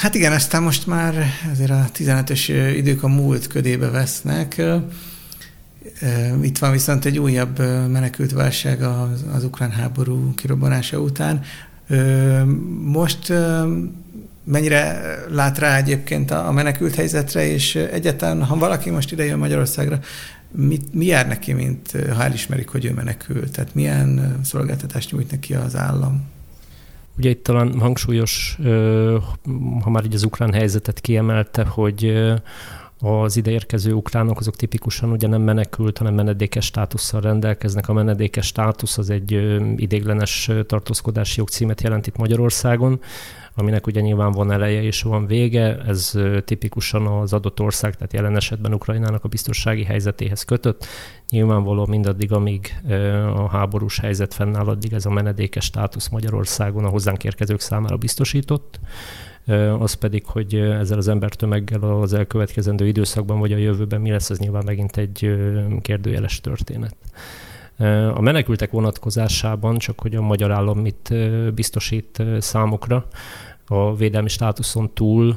Hát 0.01 0.15
igen, 0.15 0.33
aztán 0.33 0.63
most 0.63 0.87
már 0.87 1.15
azért 1.53 1.71
a 1.71 1.87
15-ös 1.95 2.73
idők 2.77 3.03
a 3.03 3.09
múlt 3.09 3.47
ködébe 3.47 3.91
vesznek. 3.91 4.63
Itt 6.43 6.59
van 6.59 6.71
viszont 6.73 7.05
egy 7.05 7.19
újabb 7.19 7.59
menekült 7.89 8.33
válság 8.33 8.83
az, 8.83 9.25
az 9.35 9.45
ukrán 9.45 9.71
háború 9.71 10.35
kirobbanása 10.35 10.99
után. 10.99 11.43
Most 12.83 13.33
mennyire 14.45 15.01
lát 15.29 15.59
rá 15.59 15.77
egyébként 15.77 16.31
a 16.31 16.53
menekült 16.53 16.95
helyzetre, 16.95 17.47
és 17.47 17.75
egyáltalán, 17.75 18.43
ha 18.43 18.57
valaki 18.57 18.91
most 18.91 19.13
ide 19.13 19.25
jön 19.25 19.39
Magyarországra, 19.39 20.01
mit, 20.51 20.95
mi 20.95 21.05
jár 21.05 21.27
neki, 21.27 21.53
mint 21.53 21.91
ha 21.91 22.25
elismerik, 22.25 22.69
hogy 22.69 22.85
ő 22.85 22.93
menekült? 22.93 23.53
Tehát 23.53 23.75
milyen 23.75 24.41
szolgáltatást 24.45 25.13
nyújt 25.13 25.31
neki 25.31 25.55
az 25.55 25.77
állam? 25.77 26.35
Ugye 27.19 27.31
itt 27.31 27.43
talán 27.43 27.81
hangsúlyos, 27.81 28.59
ha 29.83 29.91
már 29.91 30.05
így 30.05 30.15
az 30.15 30.25
ukrán 30.25 30.53
helyzetet 30.53 31.01
kiemelte, 31.01 31.65
hogy 31.65 32.13
az 33.01 33.37
ideérkező 33.37 33.93
ukránok 33.93 34.39
azok 34.39 34.57
tipikusan 34.57 35.11
ugye 35.11 35.29
nem 35.29 35.43
menekült, 35.43 35.99
hanem 35.99 36.15
menedékes 36.15 36.65
státusszal 36.65 37.21
rendelkeznek. 37.21 37.89
A 37.89 37.93
menedékes 37.93 38.47
státusz 38.47 38.99
az 38.99 39.11
egy 39.11 39.33
idéglenes 39.77 40.51
tartózkodási 40.67 41.39
jogcímet 41.39 41.83
jelent 41.83 42.07
itt 42.07 42.17
Magyarországon, 42.17 43.01
aminek 43.57 43.87
ugye 43.87 44.01
nyilván 44.01 44.33
van 44.33 44.53
eleje 44.53 44.83
és 44.83 45.03
van 45.03 45.27
vége, 45.27 45.79
ez 45.79 46.19
tipikusan 46.45 47.07
az 47.07 47.33
adott 47.33 47.61
ország, 47.61 47.95
tehát 47.95 48.13
jelen 48.13 48.37
esetben 48.37 48.75
Ukrajnának 48.75 49.25
a 49.25 49.29
biztonsági 49.29 49.85
helyzetéhez 49.85 50.43
kötött. 50.43 50.87
Nyilvánvaló 51.31 51.87
mindaddig, 51.87 52.33
amíg 52.33 52.81
a 53.35 53.49
háborús 53.49 53.99
helyzet 53.99 54.35
fennáll, 54.35 54.67
addig 54.67 54.93
ez 54.93 55.07
a 55.07 55.11
menedékes 55.11 55.65
státusz 55.65 56.09
Magyarországon 56.09 56.85
a 56.85 56.89
hozzánk 56.89 57.25
érkezők 57.25 57.61
számára 57.61 57.97
biztosított 57.97 58.81
az 59.79 59.93
pedig, 59.93 60.25
hogy 60.27 60.55
ezzel 60.55 60.99
az 60.99 61.09
embertömeggel 61.09 61.83
az 61.83 62.13
elkövetkezendő 62.13 62.87
időszakban 62.87 63.39
vagy 63.39 63.53
a 63.53 63.57
jövőben 63.57 64.01
mi 64.01 64.11
lesz, 64.11 64.31
az 64.31 64.39
nyilván 64.39 64.63
megint 64.65 64.97
egy 64.97 65.37
kérdőjeles 65.83 66.41
történet. 66.41 66.97
A 68.15 68.21
menekültek 68.21 68.71
vonatkozásában, 68.71 69.79
csak 69.79 70.01
hogy 70.01 70.15
a 70.15 70.21
magyar 70.21 70.51
állam 70.51 70.79
mit 70.79 71.15
biztosít 71.55 72.23
számukra, 72.39 73.07
a 73.67 73.97
védelmi 73.97 74.29
státuszon 74.29 74.91
túl, 74.95 75.35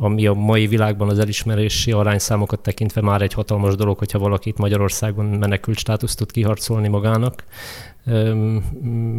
ami 0.00 0.26
a 0.26 0.32
mai 0.32 0.66
világban 0.66 1.08
az 1.08 1.18
elismerési 1.18 1.92
arányszámokat 1.92 2.60
tekintve 2.60 3.00
már 3.00 3.22
egy 3.22 3.32
hatalmas 3.32 3.74
dolog, 3.74 3.98
hogyha 3.98 4.18
valaki 4.18 4.48
itt 4.48 4.58
Magyarországon 4.58 5.24
menekült 5.24 5.78
státuszt 5.78 6.18
tud 6.18 6.30
kiharcolni 6.30 6.88
magának. 6.88 7.44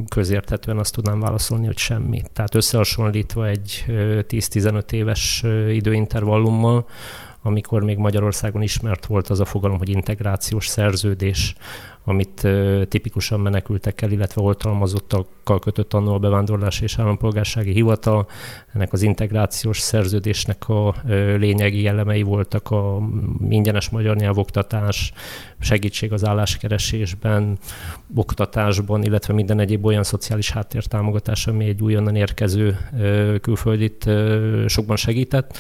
Közérthetően 0.10 0.78
azt 0.78 0.94
tudnám 0.94 1.20
válaszolni, 1.20 1.66
hogy 1.66 1.78
semmi. 1.78 2.22
Tehát 2.34 2.56
összehasonlítva 2.56 3.48
egy 3.48 3.86
10-15 3.88 4.92
éves 4.92 5.44
időintervallummal, 5.72 6.88
amikor 7.50 7.84
még 7.84 7.98
Magyarországon 7.98 8.62
ismert 8.62 9.06
volt 9.06 9.28
az 9.28 9.40
a 9.40 9.46
fogalom, 9.46 9.78
hogy 9.78 9.90
integrációs 9.90 10.68
szerződés, 10.68 11.56
amit 12.04 12.48
tipikusan 12.88 13.40
menekültekkel, 13.40 14.12
illetve 14.12 14.42
oltalmazottakkal 14.42 15.60
kötött 15.60 15.94
annó 15.94 16.14
a 16.14 16.20
bevándorlási 16.20 16.84
és 16.84 17.00
állampolgársági 17.00 17.72
hivatal. 17.72 18.28
Ennek 18.74 18.94
az 18.94 19.02
integrációs 19.02 19.80
szerződésnek 19.80 20.70
a 20.70 20.96
lényegi 21.38 21.88
elemei 21.88 22.22
voltak 22.22 22.72
a 22.72 23.10
ingyenes 23.50 23.90
magyar 23.90 24.16
nyelvoktatás, 24.16 25.12
segítség 25.60 26.14
az 26.14 26.26
álláskeresésben, 26.26 27.58
oktatásban, 28.16 29.04
illetve 29.04 29.34
minden 29.34 29.60
egyéb 29.60 29.86
olyan 29.86 30.04
szociális 30.04 30.52
háttértámogatás, 30.52 31.48
ami 31.48 31.66
egy 31.66 31.82
újonnan 31.82 32.16
érkező 32.16 32.78
külföldit 33.42 34.10
sokban 34.68 34.96
segített. 34.96 35.58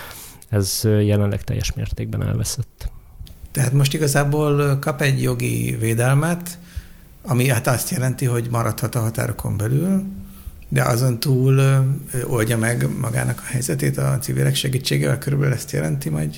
Ez 0.49 0.81
jelenleg 0.83 1.43
teljes 1.43 1.73
mértékben 1.73 2.23
elveszett. 2.23 2.91
Tehát 3.51 3.73
most 3.73 3.93
igazából 3.93 4.77
kap 4.79 5.01
egy 5.01 5.21
jogi 5.21 5.77
védelmet, 5.79 6.57
ami 7.21 7.47
hát 7.47 7.67
azt 7.67 7.89
jelenti, 7.89 8.25
hogy 8.25 8.47
maradhat 8.51 8.95
a 8.95 8.99
határokon 8.99 9.57
belül, 9.57 10.03
de 10.69 10.83
azon 10.83 11.19
túl 11.19 11.61
oldja 12.27 12.57
meg 12.57 12.99
magának 12.99 13.39
a 13.39 13.51
helyzetét 13.51 13.97
a 13.97 14.17
civilek 14.21 14.55
segítségével, 14.55 15.17
körülbelül 15.17 15.53
ezt 15.53 15.71
jelenti 15.71 16.09
majd 16.09 16.37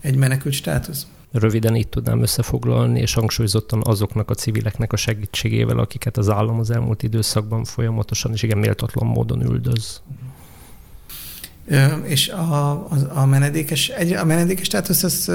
egy 0.00 0.16
menekült 0.16 0.54
státusz. 0.54 1.06
Röviden 1.32 1.76
így 1.76 1.88
tudnám 1.88 2.22
összefoglalni, 2.22 3.00
és 3.00 3.14
hangsúlyozottan 3.14 3.82
azoknak 3.84 4.30
a 4.30 4.34
civileknek 4.34 4.92
a 4.92 4.96
segítségével, 4.96 5.78
akiket 5.78 6.16
az 6.16 6.28
állam 6.28 6.58
az 6.58 6.70
elmúlt 6.70 7.02
időszakban 7.02 7.64
folyamatosan 7.64 8.32
és 8.32 8.42
igen 8.42 8.58
méltatlan 8.58 9.06
módon 9.06 9.42
üldöz. 9.42 10.02
És 12.02 12.28
a, 12.28 12.70
a, 12.70 12.88
a 13.14 13.26
menedékes, 13.26 13.88
egy, 13.88 14.12
a 14.12 14.24
menedékes 14.24 14.66
státusz, 14.66 15.02
azt, 15.02 15.28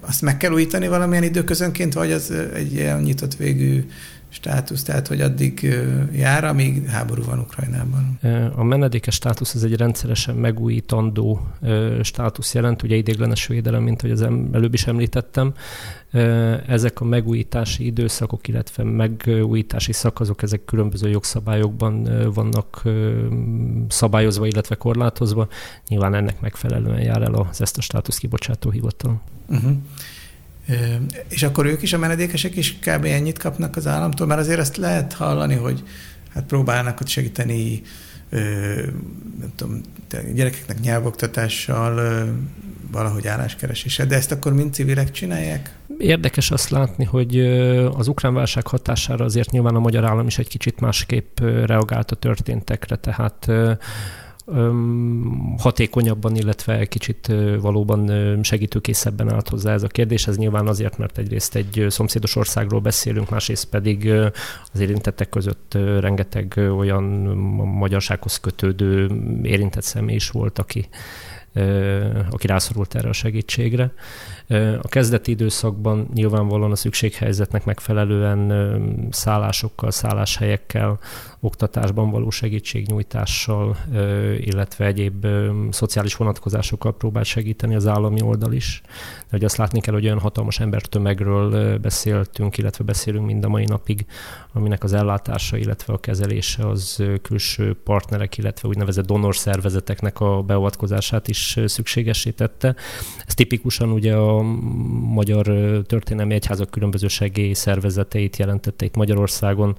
azt 0.00 0.22
meg 0.22 0.36
kell 0.36 0.52
újítani 0.52 0.88
valamilyen 0.88 1.22
időközönként, 1.22 1.92
vagy 1.92 2.12
az 2.12 2.32
egy 2.54 2.72
ilyen 2.72 3.00
nyitott 3.00 3.34
végű 3.36 3.84
státusz, 4.32 4.82
tehát 4.82 5.06
hogy 5.06 5.20
addig 5.20 5.76
jár, 6.12 6.44
amíg 6.44 6.86
háború 6.86 7.22
van 7.24 7.38
Ukrajnában. 7.38 8.18
A 8.54 8.64
menedékes 8.64 9.14
státusz 9.14 9.54
az 9.54 9.64
egy 9.64 9.76
rendszeresen 9.76 10.34
megújítandó 10.34 11.46
státusz 12.02 12.54
jelent, 12.54 12.82
ugye 12.82 12.96
idéglenes 12.96 13.46
védelem, 13.46 13.82
mint 13.82 14.00
hogy 14.00 14.10
az 14.10 14.20
előbb 14.52 14.74
is 14.74 14.86
említettem. 14.86 15.54
Ezek 16.66 17.00
a 17.00 17.04
megújítási 17.04 17.86
időszakok, 17.86 18.48
illetve 18.48 18.82
megújítási 18.82 19.92
szakaszok, 19.92 20.42
ezek 20.42 20.64
különböző 20.64 21.08
jogszabályokban 21.08 22.08
vannak 22.34 22.82
szabályozva, 23.88 24.46
illetve 24.46 24.74
korlátozva. 24.74 25.48
Nyilván 25.88 26.14
ennek 26.14 26.40
megfelelően 26.40 27.00
jár 27.00 27.22
el 27.22 27.34
az 27.34 27.60
ezt 27.60 27.78
a 27.78 27.80
státusz 27.80 28.18
kibocsátó 28.18 28.70
hivatal. 28.70 29.20
Uh-huh. 29.48 29.72
És 31.28 31.42
akkor 31.42 31.66
ők 31.66 31.82
is, 31.82 31.92
a 31.92 31.98
menedékesek 31.98 32.56
is 32.56 32.78
kb. 32.78 33.04
ennyit 33.04 33.38
kapnak 33.38 33.76
az 33.76 33.86
államtól, 33.86 34.26
mert 34.26 34.40
azért 34.40 34.58
azt 34.60 34.76
lehet 34.76 35.12
hallani, 35.12 35.54
hogy 35.54 35.82
hát 36.34 36.44
próbálnak 36.44 37.00
ott 37.00 37.08
segíteni 37.08 37.82
nem 39.40 39.52
tudom, 39.56 39.80
gyerekeknek 40.34 40.80
nyelvoktatással, 40.80 42.24
valahogy 42.90 43.26
álláskereséssel, 43.26 44.06
de 44.06 44.16
ezt 44.16 44.32
akkor 44.32 44.52
mind 44.52 44.74
civilek 44.74 45.10
csinálják? 45.10 45.74
Érdekes 45.98 46.50
azt 46.50 46.68
látni, 46.68 47.04
hogy 47.04 47.40
az 47.96 48.08
ukrán 48.08 48.34
válság 48.34 48.66
hatására 48.66 49.24
azért 49.24 49.50
nyilván 49.50 49.74
a 49.74 49.80
magyar 49.80 50.04
állam 50.04 50.26
is 50.26 50.38
egy 50.38 50.48
kicsit 50.48 50.80
másképp 50.80 51.40
reagált 51.40 52.10
a 52.10 52.16
történtekre, 52.16 52.96
tehát 52.96 53.46
hatékonyabban, 55.58 56.36
illetve 56.36 56.86
kicsit 56.86 57.32
valóban 57.60 58.10
segítőkészebben 58.42 59.32
állt 59.32 59.48
hozzá 59.48 59.72
ez 59.72 59.82
a 59.82 59.86
kérdés. 59.86 60.26
Ez 60.26 60.36
nyilván 60.36 60.66
azért, 60.66 60.98
mert 60.98 61.18
egyrészt 61.18 61.54
egy 61.54 61.86
szomszédos 61.88 62.36
országról 62.36 62.80
beszélünk, 62.80 63.30
másrészt 63.30 63.68
pedig 63.68 64.10
az 64.72 64.80
érintettek 64.80 65.28
között 65.28 65.74
rengeteg 66.00 66.54
olyan 66.76 67.02
magyarsághoz 67.78 68.36
kötődő 68.36 69.10
érintett 69.42 69.82
személy 69.82 70.14
is 70.14 70.30
volt, 70.30 70.58
aki 70.58 70.88
aki 72.30 72.46
rászorult 72.46 72.94
erre 72.94 73.08
a 73.08 73.12
segítségre. 73.12 73.92
A 74.82 74.88
kezdeti 74.88 75.30
időszakban 75.30 76.08
nyilvánvalóan 76.14 76.70
a 76.70 76.76
szükséghelyzetnek 76.76 77.64
megfelelően 77.64 78.52
szállásokkal, 79.10 79.90
szálláshelyekkel, 79.90 80.98
oktatásban 81.40 82.10
való 82.10 82.30
segítségnyújtással, 82.30 83.76
illetve 84.38 84.86
egyéb 84.86 85.26
szociális 85.70 86.16
vonatkozásokkal 86.16 86.96
próbál 86.96 87.22
segíteni 87.22 87.74
az 87.74 87.86
állami 87.86 88.22
oldal 88.22 88.52
is. 88.52 88.80
De 89.18 89.26
hogy 89.30 89.44
azt 89.44 89.56
látni 89.56 89.80
kell, 89.80 89.94
hogy 89.94 90.04
olyan 90.04 90.18
hatalmas 90.18 90.60
embertömegről 90.60 91.78
beszéltünk, 91.78 92.58
illetve 92.58 92.84
beszélünk 92.84 93.26
mind 93.26 93.44
a 93.44 93.48
mai 93.48 93.64
napig, 93.64 94.06
aminek 94.52 94.84
az 94.84 94.92
ellátása, 94.92 95.56
illetve 95.56 95.92
a 95.92 96.00
kezelése 96.00 96.68
az 96.68 97.02
külső 97.22 97.76
partnerek, 97.84 98.38
illetve 98.38 98.68
úgynevezett 98.68 99.06
donor 99.06 99.36
szervezeteknek 99.36 100.20
a 100.20 100.42
beavatkozását 100.42 101.28
is 101.28 101.58
szükségesítette. 101.66 102.74
Ez 103.26 103.34
tipikusan 103.34 103.90
ugye 103.90 104.14
a 104.14 104.39
magyar 105.12 105.46
történelmi 105.86 106.34
egyházak 106.34 106.70
különböző 106.70 107.08
segély 107.08 107.52
szervezeteit 107.52 108.36
jelentette 108.36 108.84
itt 108.84 108.96
Magyarországon, 108.96 109.76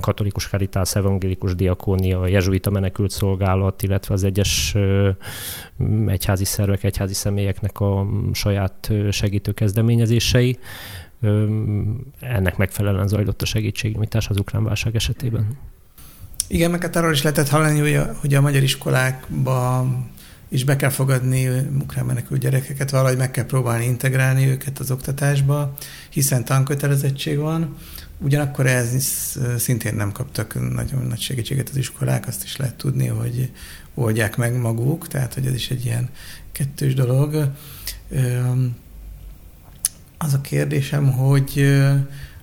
katolikus 0.00 0.48
Caritas, 0.48 0.94
evangélikus 0.94 1.54
diakónia, 1.54 2.26
jezsuita 2.26 2.70
menekült 2.70 3.10
szolgálat, 3.10 3.82
illetve 3.82 4.14
az 4.14 4.24
egyes 4.24 4.74
egyházi 6.06 6.44
szervek, 6.44 6.84
egyházi 6.84 7.14
személyeknek 7.14 7.80
a 7.80 8.06
saját 8.32 8.92
segítő 9.10 9.52
kezdeményezései. 9.52 10.58
Ennek 12.20 12.56
megfelelően 12.56 13.08
zajlott 13.08 13.42
a 13.42 13.46
segítségnyújtás 13.46 14.28
az 14.28 14.38
ukrán 14.38 14.64
válság 14.64 14.94
esetében. 14.94 15.58
Igen, 16.48 16.70
meg 16.70 16.82
hát 16.82 16.96
arról 16.96 17.12
is 17.12 17.22
lehetett 17.22 17.48
hallani, 17.48 17.80
hogy 17.80 17.94
a, 17.94 18.14
hogy 18.20 18.34
a 18.34 18.40
magyar 18.40 18.62
iskolákba 18.62 19.86
is 20.54 20.64
be 20.64 20.76
kell 20.76 20.90
fogadni 20.90 21.48
ukrán 21.80 22.04
menekült 22.04 22.40
gyerekeket, 22.40 22.90
valahogy 22.90 23.16
meg 23.16 23.30
kell 23.30 23.46
próbálni 23.46 23.84
integrálni 23.84 24.46
őket 24.46 24.78
az 24.78 24.90
oktatásba, 24.90 25.74
hiszen 26.10 26.44
tankötelezettség 26.44 27.38
van. 27.38 27.76
Ugyanakkor 28.18 28.66
ez 28.66 29.04
szintén 29.58 29.94
nem 29.94 30.12
kaptak 30.12 30.72
nagyon 30.72 31.06
nagy 31.06 31.20
segítséget 31.20 31.68
az 31.68 31.76
iskolák, 31.76 32.26
azt 32.26 32.44
is 32.44 32.56
lehet 32.56 32.74
tudni, 32.74 33.06
hogy 33.06 33.50
oldják 33.94 34.36
meg 34.36 34.56
maguk, 34.56 35.08
tehát 35.08 35.34
hogy 35.34 35.46
ez 35.46 35.54
is 35.54 35.70
egy 35.70 35.84
ilyen 35.84 36.08
kettős 36.52 36.94
dolog. 36.94 37.50
Az 40.18 40.34
a 40.34 40.40
kérdésem, 40.40 41.12
hogy, 41.12 41.76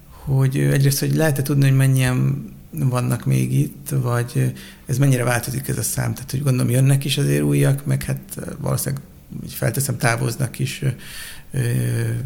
hogy 0.08 0.58
egyrészt, 0.58 1.00
hogy 1.00 1.16
lehet-e 1.16 1.42
tudni, 1.42 1.68
hogy 1.68 1.78
mennyien 1.78 2.46
vannak 2.72 3.26
még 3.26 3.54
itt, 3.54 3.90
vagy 3.90 4.54
ez 4.86 4.98
mennyire 4.98 5.24
változik 5.24 5.68
ez 5.68 5.78
a 5.78 5.84
szám? 5.84 6.14
Tehát, 6.14 6.32
hogy 6.32 6.44
gondolom, 6.44 6.72
jönnek 6.72 7.06
is 7.06 7.18
azért 7.18 7.44
újak, 7.44 7.86
meg 7.86 8.04
hát 8.04 8.40
valószínűleg 8.60 9.04
felteszem, 9.48 9.98
távoznak 9.98 10.60
is 10.60 10.84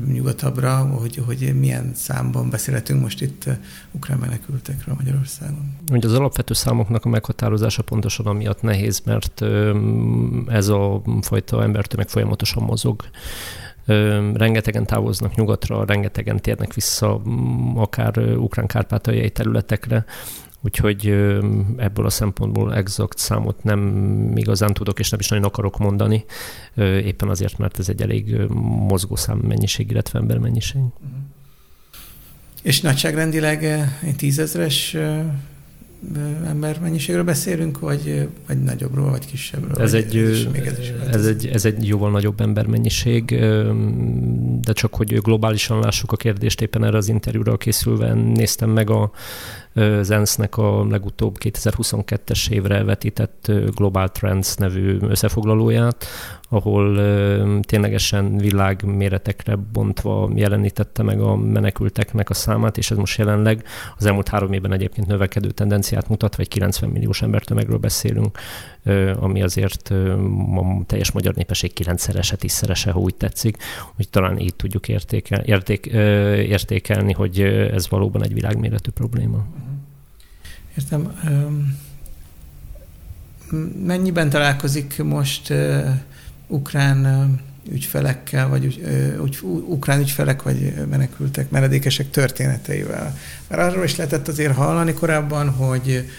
nyugatabbra, 0.07 0.77
hogy, 0.77 1.21
hogy 1.25 1.59
milyen 1.59 1.91
számban 1.95 2.49
beszélhetünk 2.49 3.01
most 3.01 3.21
itt 3.21 3.49
ukrán 3.91 4.17
menekültekről 4.17 4.95
Magyarországon. 4.95 5.75
Ugye 5.91 6.07
az 6.07 6.13
alapvető 6.13 6.53
számoknak 6.53 7.05
a 7.05 7.09
meghatározása 7.09 7.81
pontosan 7.81 8.25
amiatt 8.25 8.61
nehéz, 8.61 9.01
mert 9.05 9.41
ez 10.47 10.67
a 10.67 11.01
fajta 11.21 11.63
embertömeg 11.63 12.09
folyamatosan 12.09 12.63
mozog. 12.63 13.03
Rengetegen 14.33 14.85
távoznak 14.85 15.35
nyugatra, 15.35 15.85
rengetegen 15.85 16.41
térnek 16.41 16.73
vissza 16.73 17.21
akár 17.75 18.17
ukrán 18.17 18.67
kárpátaljai 18.67 19.29
területekre, 19.29 20.05
úgyhogy 20.61 21.07
ebből 21.77 22.05
a 22.05 22.09
szempontból 22.09 22.75
exakt 22.75 23.17
számot 23.17 23.63
nem 23.63 24.31
igazán 24.35 24.73
tudok, 24.73 24.99
és 24.99 25.09
nem 25.09 25.19
is 25.19 25.27
nagyon 25.29 25.45
akarok 25.45 25.77
mondani, 25.77 26.25
éppen 26.77 27.29
azért, 27.29 27.57
mert 27.57 27.79
ez 27.79 27.89
egy 27.89 28.01
elég 28.01 28.37
mozgó 28.87 29.15
szám 29.15 29.37
mennyiség, 29.37 29.91
illetve 29.91 30.19
ember 30.19 30.37
mennyiség. 30.37 30.81
És 32.61 32.81
nagyságrendileg 32.81 33.89
tízezres 34.17 34.97
ember 36.45 36.79
mennyiségről 36.79 37.23
beszélünk, 37.23 37.79
vagy, 37.79 38.27
vagy 38.47 38.63
nagyobbról, 38.63 39.09
vagy 39.09 39.25
kisebbről? 39.25 39.81
Ez, 39.81 39.91
vagy 39.91 40.03
egy, 40.03 40.17
ez, 40.17 40.29
is, 40.29 40.45
ez, 40.45 40.79
is 40.79 40.93
ez, 41.11 41.25
egy, 41.25 41.47
ez 41.47 41.65
egy 41.65 41.87
jóval 41.87 42.11
nagyobb 42.11 42.41
embermennyiség, 42.41 43.25
de 44.61 44.73
csak 44.73 44.95
hogy 44.95 45.21
globálisan 45.21 45.79
lássuk 45.79 46.11
a 46.11 46.15
kérdést, 46.15 46.61
éppen 46.61 46.83
erre 46.83 46.97
az 46.97 47.07
interjúra 47.07 47.57
készülve 47.57 48.13
néztem 48.13 48.69
meg 48.69 48.89
a 48.89 49.11
az 49.75 50.39
a 50.51 50.85
legutóbb 50.89 51.37
2022-es 51.39 52.49
évre 52.49 52.83
vetített 52.83 53.51
Global 53.75 54.09
Trends 54.09 54.55
nevű 54.55 54.97
összefoglalóját, 55.01 56.05
ahol 56.49 56.95
ténylegesen 57.61 58.37
világméretekre 58.37 59.55
bontva 59.55 60.31
jelenítette 60.35 61.03
meg 61.03 61.21
a 61.21 61.35
menekülteknek 61.35 62.29
a 62.29 62.33
számát, 62.33 62.77
és 62.77 62.91
ez 62.91 62.97
most 62.97 63.17
jelenleg 63.17 63.63
az 63.97 64.05
elmúlt 64.05 64.27
három 64.27 64.53
évben 64.53 64.73
egyébként 64.73 65.07
növekedő 65.07 65.49
tendenciát 65.49 66.09
mutat, 66.09 66.35
vagy 66.35 66.47
90 66.47 66.89
milliós 66.89 67.21
embertömegről 67.21 67.77
beszélünk, 67.77 68.37
ami 69.19 69.41
azért 69.41 69.89
a 70.55 70.83
teljes 70.85 71.11
magyar 71.11 71.33
népesség 71.33 71.73
kilencszerese, 71.73 72.35
tízszerese, 72.35 72.91
ha 72.91 72.99
úgy 72.99 73.15
tetszik, 73.15 73.57
hogy 73.95 74.09
talán 74.09 74.39
így 74.39 74.55
tudjuk 74.55 74.87
értékel, 74.87 75.39
érték, 75.39 75.85
értékelni, 75.85 77.13
hogy 77.13 77.41
ez 77.41 77.89
valóban 77.89 78.23
egy 78.23 78.33
világméretű 78.33 78.91
probléma. 78.91 79.45
Értem. 80.77 81.19
Mennyiben 83.85 84.29
találkozik 84.29 85.03
most 85.03 85.53
ukrán 86.47 87.39
ügyfelekkel, 87.69 88.47
vagy 88.47 88.65
ügy, 88.65 88.81
ukrán 89.67 89.99
ügyfelek, 89.99 90.41
vagy 90.41 90.73
menekültek, 90.89 91.49
menedékesek 91.49 92.09
történeteivel? 92.09 93.17
Mert 93.47 93.61
arról 93.61 93.83
is 93.83 93.95
lehetett 93.95 94.27
azért 94.27 94.55
hallani 94.55 94.93
korábban, 94.93 95.49
hogy 95.49 96.09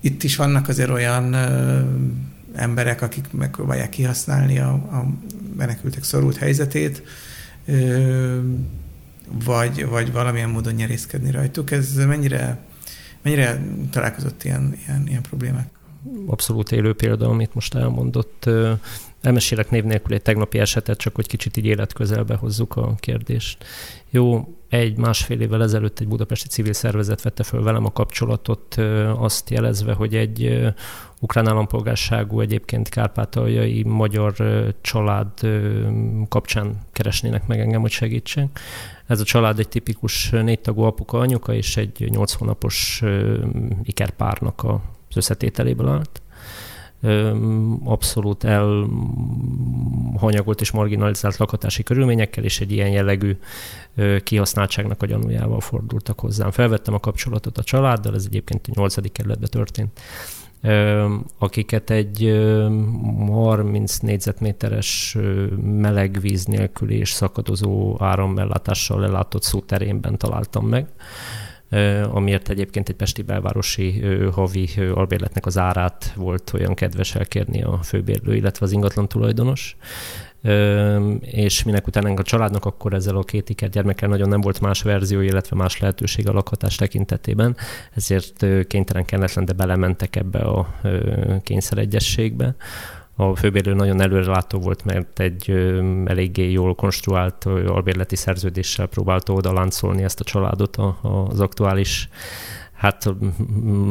itt 0.00 0.22
is 0.22 0.36
vannak 0.36 0.68
azért 0.68 0.90
olyan 0.90 1.34
emberek, 2.54 3.02
akik 3.02 3.32
megpróbálják 3.32 3.90
kihasználni 3.90 4.58
a, 4.58 4.70
a 4.72 5.06
menekültek 5.56 6.04
szorult 6.04 6.36
helyzetét, 6.36 7.02
vagy, 9.44 9.86
vagy 9.86 10.12
valamilyen 10.12 10.50
módon 10.50 10.74
nyerészkedni 10.74 11.30
rajtuk. 11.30 11.70
Ez 11.70 11.94
mennyire 11.94 12.58
Mennyire 13.22 13.62
találkozott 13.90 14.44
ilyen, 14.44 14.78
ilyen, 14.86 15.04
ilyen 15.08 15.22
problémák? 15.22 15.68
Abszolút 16.26 16.72
élő 16.72 16.94
példa, 16.94 17.28
amit 17.28 17.54
most 17.54 17.74
elmondott. 17.74 18.48
Elmesélek 19.22 19.70
név 19.70 19.84
nélkül 19.84 20.14
egy 20.14 20.22
tegnapi 20.22 20.58
esetet, 20.58 20.98
csak 20.98 21.14
hogy 21.14 21.26
kicsit 21.26 21.56
így 21.56 21.66
életközelbe 21.66 22.34
hozzuk 22.34 22.76
a 22.76 22.94
kérdést. 22.98 23.64
Jó, 24.10 24.54
egy 24.68 24.96
másfél 24.96 25.40
évvel 25.40 25.62
ezelőtt 25.62 25.98
egy 26.00 26.08
budapesti 26.08 26.48
civil 26.48 26.72
szervezet 26.72 27.22
vette 27.22 27.42
föl 27.42 27.62
velem 27.62 27.84
a 27.84 27.92
kapcsolatot, 27.92 28.74
azt 29.16 29.50
jelezve, 29.50 29.92
hogy 29.92 30.16
egy 30.16 30.58
ukrán 31.20 31.48
állampolgárságú 31.48 32.40
egyébként 32.40 32.88
kárpátaljai 32.88 33.82
magyar 33.82 34.34
család 34.80 35.28
kapcsán 36.28 36.78
keresnének 36.92 37.46
meg 37.46 37.60
engem, 37.60 37.80
hogy 37.80 37.90
segítsek. 37.90 38.60
Ez 39.06 39.20
a 39.20 39.24
család 39.24 39.58
egy 39.58 39.68
tipikus 39.68 40.30
négytagú 40.30 40.82
apuka, 40.82 41.18
anyuka 41.18 41.54
és 41.54 41.76
egy 41.76 42.08
nyolc 42.10 42.32
hónapos 42.32 43.02
ikerpárnak 43.82 44.64
az 44.64 45.16
összetételéből 45.16 45.88
állt 45.88 46.21
abszolút 47.84 48.44
elhanyagolt 48.44 48.90
és 50.60 50.70
marginalizált 50.70 51.36
lakhatási 51.36 51.82
körülményekkel, 51.82 52.44
és 52.44 52.60
egy 52.60 52.72
ilyen 52.72 52.90
jellegű 52.90 53.36
kihasználtságnak 54.22 55.02
a 55.02 55.06
gyanújával 55.06 55.60
fordultak 55.60 56.20
hozzám. 56.20 56.50
Felvettem 56.50 56.94
a 56.94 57.00
kapcsolatot 57.00 57.58
a 57.58 57.62
családdal, 57.62 58.14
ez 58.14 58.24
egyébként 58.26 58.66
a 58.66 58.72
nyolcadik 58.74 59.12
kerületben 59.12 59.50
történt, 59.50 60.00
akiket 61.38 61.90
egy 61.90 62.44
30 63.28 63.96
négyzetméteres 63.96 65.16
meleg 65.62 66.20
víz 66.20 66.44
nélkül 66.44 66.90
és 66.90 67.10
szakadozó 67.10 67.96
áramellátással 67.98 69.04
ellátott 69.04 69.42
szóterénben 69.42 70.18
találtam 70.18 70.66
meg 70.66 70.86
amiért 72.10 72.48
egyébként 72.48 72.88
egy 72.88 72.96
pesti 72.96 73.22
belvárosi 73.22 74.04
havi 74.32 74.68
albérletnek 74.94 75.46
az 75.46 75.58
árát 75.58 76.12
volt 76.16 76.50
olyan 76.54 76.74
kedves 76.74 77.14
elkérni 77.14 77.62
a 77.62 77.82
főbérlő, 77.82 78.34
illetve 78.34 78.66
az 78.66 78.72
ingatlan 78.72 79.08
tulajdonos 79.08 79.76
és 81.20 81.62
minek 81.62 81.86
utána 81.86 82.12
a 82.14 82.22
családnak 82.22 82.64
akkor 82.64 82.94
ezzel 82.94 83.16
a 83.16 83.22
két 83.22 83.48
iker 83.48 83.68
gyermekkel 83.68 84.08
nagyon 84.08 84.28
nem 84.28 84.40
volt 84.40 84.60
más 84.60 84.82
verzió, 84.82 85.20
illetve 85.20 85.56
más 85.56 85.78
lehetőség 85.78 86.28
a 86.28 86.32
lakhatás 86.32 86.74
tekintetében, 86.74 87.56
ezért 87.94 88.46
kénytelen 88.66 89.04
kelletlen, 89.04 89.44
de 89.44 89.52
belementek 89.52 90.16
ebbe 90.16 90.38
a 90.38 90.74
kényszeregyességbe. 91.42 92.54
A 93.30 93.36
főbérlő 93.36 93.74
nagyon 93.74 94.00
előrelátó 94.00 94.58
volt, 94.58 94.84
mert 94.84 95.20
egy 95.20 95.50
eléggé 96.04 96.50
jól 96.50 96.74
konstruált 96.74 97.44
albérleti 97.44 98.16
szerződéssel 98.16 98.86
próbálta 98.86 99.32
oda 99.32 99.52
láncolni 99.52 100.02
ezt 100.02 100.20
a 100.20 100.24
családot 100.24 100.78
az 101.02 101.40
aktuális 101.40 102.08
hát 102.72 103.14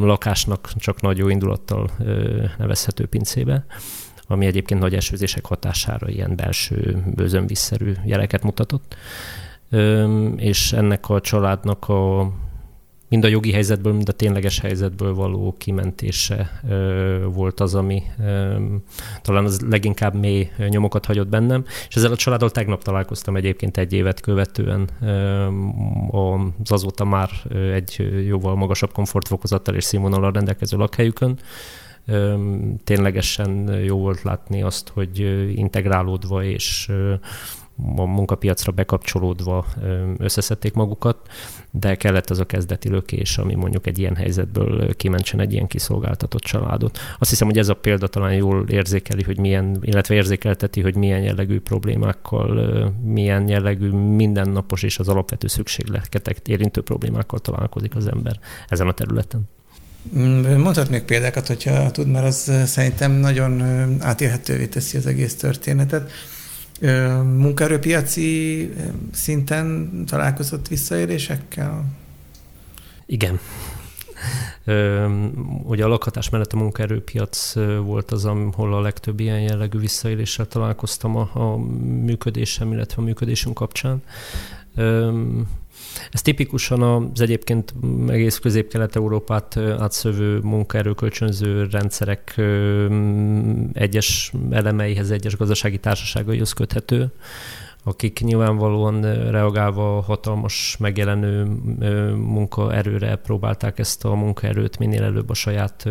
lakásnak 0.02 0.70
csak 0.78 1.02
nagy 1.02 1.18
jó 1.18 1.30
indulattal 1.30 1.90
nevezhető 2.58 3.06
pincébe 3.06 3.66
ami 4.32 4.46
egyébként 4.46 4.80
nagy 4.80 4.96
esőzések 4.96 5.46
hatására 5.46 6.10
ilyen 6.10 6.36
belső 6.36 7.04
bőzönvízszerű 7.16 7.94
jeleket 8.06 8.44
mutatott. 8.44 8.96
És 10.36 10.74
ennek 10.74 11.10
a 11.10 11.22
családnak 11.22 11.90
a 11.90 12.32
mind 13.12 13.24
a 13.24 13.28
jogi 13.28 13.52
helyzetből, 13.52 13.94
mind 13.94 14.10
a 14.10 14.12
tényleges 14.12 14.60
helyzetből 14.60 15.14
való 15.14 15.56
kimentése 15.58 16.62
volt 17.34 17.60
az, 17.60 17.76
ami 17.76 18.04
talán 19.22 19.46
az 19.46 19.62
leginkább 19.70 20.16
mély 20.16 20.52
nyomokat 20.70 21.06
hagyott 21.06 21.28
bennem, 21.28 21.66
és 21.88 21.96
ezzel 21.96 22.12
a 22.12 22.16
családdal 22.16 22.50
tegnap 22.50 22.84
találkoztam 22.84 23.36
egyébként 23.36 23.78
egy 23.78 23.94
évet 23.94 24.20
követően 24.20 24.90
az 26.62 26.72
azóta 26.72 27.06
már 27.06 27.30
egy 27.74 28.12
jóval 28.28 28.56
magasabb 28.56 28.92
komfortfokozattal 28.92 29.76
és 29.76 29.84
színvonalal 29.84 30.32
rendelkező 30.32 30.78
lakhelyükön, 30.78 31.40
ténylegesen 32.84 33.82
jó 33.84 33.98
volt 33.98 34.22
látni 34.22 34.62
azt, 34.62 34.90
hogy 34.90 35.20
integrálódva 35.56 36.44
és 36.44 36.92
a 37.96 38.06
munkapiacra 38.06 38.72
bekapcsolódva 38.72 39.66
összeszedték 40.18 40.74
magukat, 40.74 41.18
de 41.72 41.96
kellett 41.96 42.30
az 42.30 42.40
a 42.40 42.46
kezdeti 42.46 42.90
lökés, 42.90 43.38
ami 43.38 43.56
mondjuk 43.56 43.88
egy 43.88 44.00
ilyen 44.00 44.16
helyzetből 44.16 44.96
kimentsen 44.96 45.40
egy 45.40 45.54
ilyen 45.54 45.68
kiszolgáltatott 45.68 46.42
családot. 46.42 47.00
Azt 47.20 47.30
hiszem, 47.30 47.48
hogy 47.48 47.58
ez 47.58 47.70
a 47.70 47.74
példa 47.74 48.08
talán 48.08 48.34
jól 48.34 48.68
érzékeli, 48.70 49.24
hogy 49.24 49.38
milyen, 49.38 49.78
illetve 49.82 50.16
érzékelteti, 50.16 50.82
hogy 50.82 50.96
milyen 50.96 51.22
jellegű 51.22 51.60
problémákkal, 51.60 52.94
milyen 53.04 53.48
jellegű 53.48 53.90
mindennapos 53.90 54.84
és 54.84 55.00
az 55.00 55.08
alapvető 55.08 55.48
szükségleteket 55.48 56.48
érintő 56.48 56.82
problémákkal 56.82 57.40
találkozik 57.40 57.96
az 57.96 58.08
ember 58.08 58.40
ezen 58.68 58.88
a 58.88 58.94
területen. 58.94 59.50
Mm, 60.18 60.60
mondhatnék 60.60 61.04
példákat, 61.04 61.48
hogyha 61.48 61.92
tud, 61.92 62.08
mert 62.08 62.26
az 62.26 62.52
szerintem 62.66 63.12
nagyon 63.12 63.62
átélhetővé 64.02 64.68
teszi 64.68 64.98
az 64.98 65.06
egész 65.06 65.36
történetet. 65.36 66.12
Munkaerőpiaci 67.24 68.74
szinten 69.12 69.92
találkozott 70.06 70.68
visszaélésekkel? 70.68 71.86
Igen. 73.06 73.40
Ugye 75.64 75.84
a 75.84 75.88
lakhatás 75.88 76.30
mellett 76.30 76.54
a 76.54 76.58
munkaerőpiac 76.58 77.54
volt 77.84 78.12
az, 78.12 78.26
ahol 78.26 78.74
a 78.74 78.82
legtöbb 78.82 79.20
ilyen 79.20 79.42
jellegű 79.42 79.80
visszaéléssel 79.80 80.48
találkoztam 80.48 81.16
a, 81.16 81.30
a 81.34 81.58
működésem, 81.84 82.72
illetve 82.72 83.02
a 83.02 83.06
működésünk 83.06 83.56
kapcsán. 83.56 84.04
Ez 86.12 86.22
tipikusan 86.22 86.82
az 86.82 87.22
egyébként 87.22 87.74
egész 88.08 88.38
közép-kelet-európát 88.38 89.58
átszövő 89.58 90.40
munkaerőkölcsönző 90.40 91.68
rendszerek 91.72 92.42
egyes 93.74 94.34
elemeihez, 94.50 95.12
egyes 95.12 95.36
gazdasági 95.36 95.78
társaságaihoz 95.78 96.54
köthető 96.54 97.12
akik 97.84 98.20
nyilvánvalóan 98.20 99.02
reagálva 99.32 99.98
a 99.98 100.02
hatalmas 100.02 100.76
megjelenő 100.80 101.44
munkaerőre 102.16 103.16
próbálták 103.16 103.80
ezt 103.80 104.06
a 104.06 104.14
munkaerőt 104.14 104.78
minél 104.78 105.04
előbb 105.04 105.30
a 105.30 105.34
saját 105.34 105.90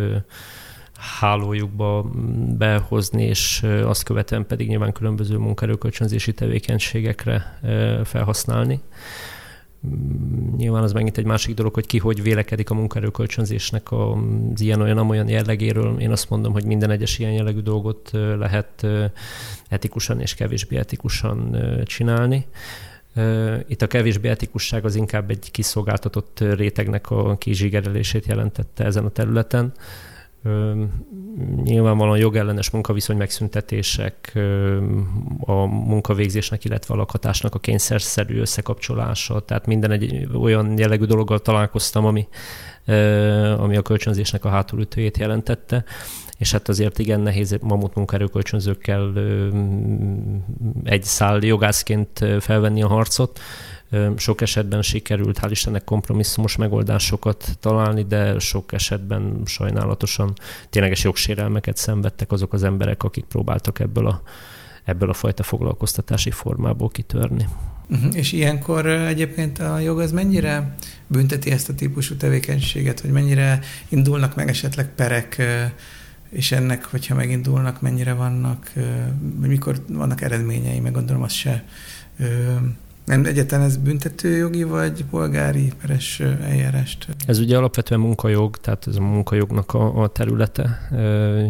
hálójukba 1.20 2.10
behozni, 2.58 3.22
és 3.22 3.66
azt 3.84 4.02
követően 4.02 4.46
pedig 4.46 4.68
nyilván 4.68 4.92
különböző 4.92 5.36
munkaerőkölcsönzési 5.36 6.32
tevékenységekre 6.32 7.58
felhasználni. 8.04 8.80
Mm, 9.86 10.56
nyilván 10.56 10.82
az 10.82 10.92
megint 10.92 11.18
egy 11.18 11.24
másik 11.24 11.54
dolog, 11.54 11.74
hogy 11.74 11.86
ki 11.86 11.98
hogy 11.98 12.22
vélekedik 12.22 12.70
a 12.70 12.74
munkaerőkölcsönzésnek 12.74 13.92
az 13.92 14.60
ilyen-olyan-amolyan 14.60 15.28
jellegéről. 15.28 16.00
Én 16.00 16.10
azt 16.10 16.30
mondom, 16.30 16.52
hogy 16.52 16.64
minden 16.64 16.90
egyes 16.90 17.18
ilyen 17.18 17.32
jellegű 17.32 17.60
dolgot 17.60 18.10
lehet 18.12 18.86
etikusan 19.68 20.20
és 20.20 20.34
kevésbé 20.34 20.76
etikusan 20.76 21.56
csinálni. 21.84 22.46
Itt 23.66 23.82
a 23.82 23.86
kevésbé 23.86 24.28
etikusság 24.28 24.84
az 24.84 24.94
inkább 24.94 25.30
egy 25.30 25.50
kiszolgáltatott 25.50 26.40
rétegnek 26.40 27.10
a 27.10 27.36
kizsigerelését 27.36 28.26
jelentette 28.26 28.84
ezen 28.84 29.04
a 29.04 29.10
területen 29.10 29.72
nyilvánvalóan 31.62 32.18
jogellenes 32.18 32.70
munkaviszony 32.70 33.16
megszüntetések, 33.16 34.32
a 35.40 35.52
munkavégzésnek, 35.64 36.64
illetve 36.64 36.94
a 36.94 36.96
lakhatásnak 36.96 37.54
a 37.54 37.58
kényszerszerű 37.58 38.40
összekapcsolása, 38.40 39.40
tehát 39.40 39.66
minden 39.66 39.90
egy 39.90 40.28
olyan 40.34 40.78
jellegű 40.78 41.04
dologgal 41.04 41.38
találkoztam, 41.38 42.04
ami, 42.04 42.28
ami 43.56 43.76
a 43.76 43.82
kölcsönzésnek 43.82 44.44
a 44.44 44.48
hátulütőjét 44.48 45.18
jelentette, 45.18 45.84
és 46.38 46.52
hát 46.52 46.68
azért 46.68 46.98
igen 46.98 47.20
nehéz 47.20 47.58
mamut 47.60 47.94
munkaerőkölcsönzőkkel 47.94 49.12
egy 50.84 51.02
szál 51.02 51.38
jogászként 51.40 52.24
felvenni 52.40 52.82
a 52.82 52.88
harcot, 52.88 53.40
sok 54.16 54.40
esetben 54.40 54.82
sikerült, 54.82 55.38
hál' 55.42 55.50
Istennek 55.50 55.84
kompromisszumos 55.84 56.56
megoldásokat 56.56 57.56
találni, 57.60 58.02
de 58.02 58.38
sok 58.38 58.72
esetben 58.72 59.40
sajnálatosan 59.44 60.32
tényleges 60.70 61.04
jogsérelmeket 61.04 61.76
szenvedtek 61.76 62.32
azok 62.32 62.52
az 62.52 62.62
emberek, 62.62 63.02
akik 63.02 63.24
próbáltak 63.24 63.78
ebből 63.78 64.06
a, 64.06 64.22
ebből 64.84 65.10
a 65.10 65.14
fajta 65.14 65.42
foglalkoztatási 65.42 66.30
formából 66.30 66.88
kitörni. 66.88 67.48
Uh-huh. 67.88 68.16
És 68.16 68.32
ilyenkor 68.32 68.86
egyébként 68.86 69.58
a 69.58 69.78
jog 69.78 70.00
az 70.00 70.12
mennyire 70.12 70.74
bünteti 71.06 71.50
ezt 71.50 71.68
a 71.68 71.74
típusú 71.74 72.16
tevékenységet, 72.16 73.00
hogy 73.00 73.10
mennyire 73.10 73.60
indulnak 73.88 74.34
meg 74.36 74.48
esetleg 74.48 74.94
perek, 74.94 75.42
és 76.28 76.52
ennek, 76.52 76.84
hogyha 76.84 77.14
megindulnak, 77.14 77.80
mennyire 77.80 78.12
vannak, 78.12 78.72
mikor 79.40 79.84
vannak 79.88 80.20
eredményei, 80.20 80.80
meg 80.80 80.92
gondolom 80.92 81.22
az 81.22 81.32
se 81.32 81.64
nem 83.10 83.24
egyetlen 83.24 83.60
ez 83.60 83.76
büntetőjogi 83.76 84.62
vagy 84.62 85.04
polgári 85.04 85.72
peres 85.80 86.20
eljárást? 86.20 87.06
Ez 87.26 87.38
ugye 87.38 87.56
alapvetően 87.56 88.00
munkajog, 88.00 88.56
tehát 88.56 88.86
ez 88.86 88.96
a 88.96 89.00
munkajognak 89.00 89.74
a, 89.74 90.02
a 90.02 90.08
területe. 90.08 90.88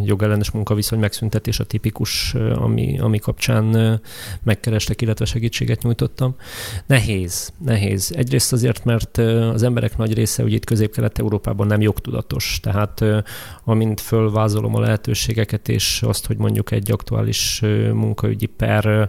Jogellenes 0.04 0.50
munkaviszony 0.50 0.98
megszüntetés 0.98 1.60
a 1.60 1.64
tipikus, 1.64 2.34
ami, 2.54 2.98
ami 2.98 3.18
kapcsán 3.18 4.00
megkerestek, 4.42 5.02
illetve 5.02 5.24
segítséget 5.24 5.82
nyújtottam. 5.82 6.34
Nehéz, 6.86 7.52
nehéz. 7.64 8.12
Egyrészt 8.16 8.52
azért, 8.52 8.84
mert 8.84 9.18
az 9.52 9.62
emberek 9.62 9.96
nagy 9.96 10.14
része 10.14 10.42
ugye 10.42 10.54
itt 10.54 10.64
közép-kelet-európában 10.64 11.66
nem 11.66 11.80
jogtudatos. 11.80 12.58
Tehát 12.62 13.04
amint 13.64 14.00
fölvázolom 14.00 14.74
a 14.74 14.80
lehetőségeket, 14.80 15.68
és 15.68 16.02
azt, 16.02 16.26
hogy 16.26 16.36
mondjuk 16.36 16.70
egy 16.70 16.92
aktuális 16.92 17.60
munkaügyi 17.92 18.46
per 18.46 19.08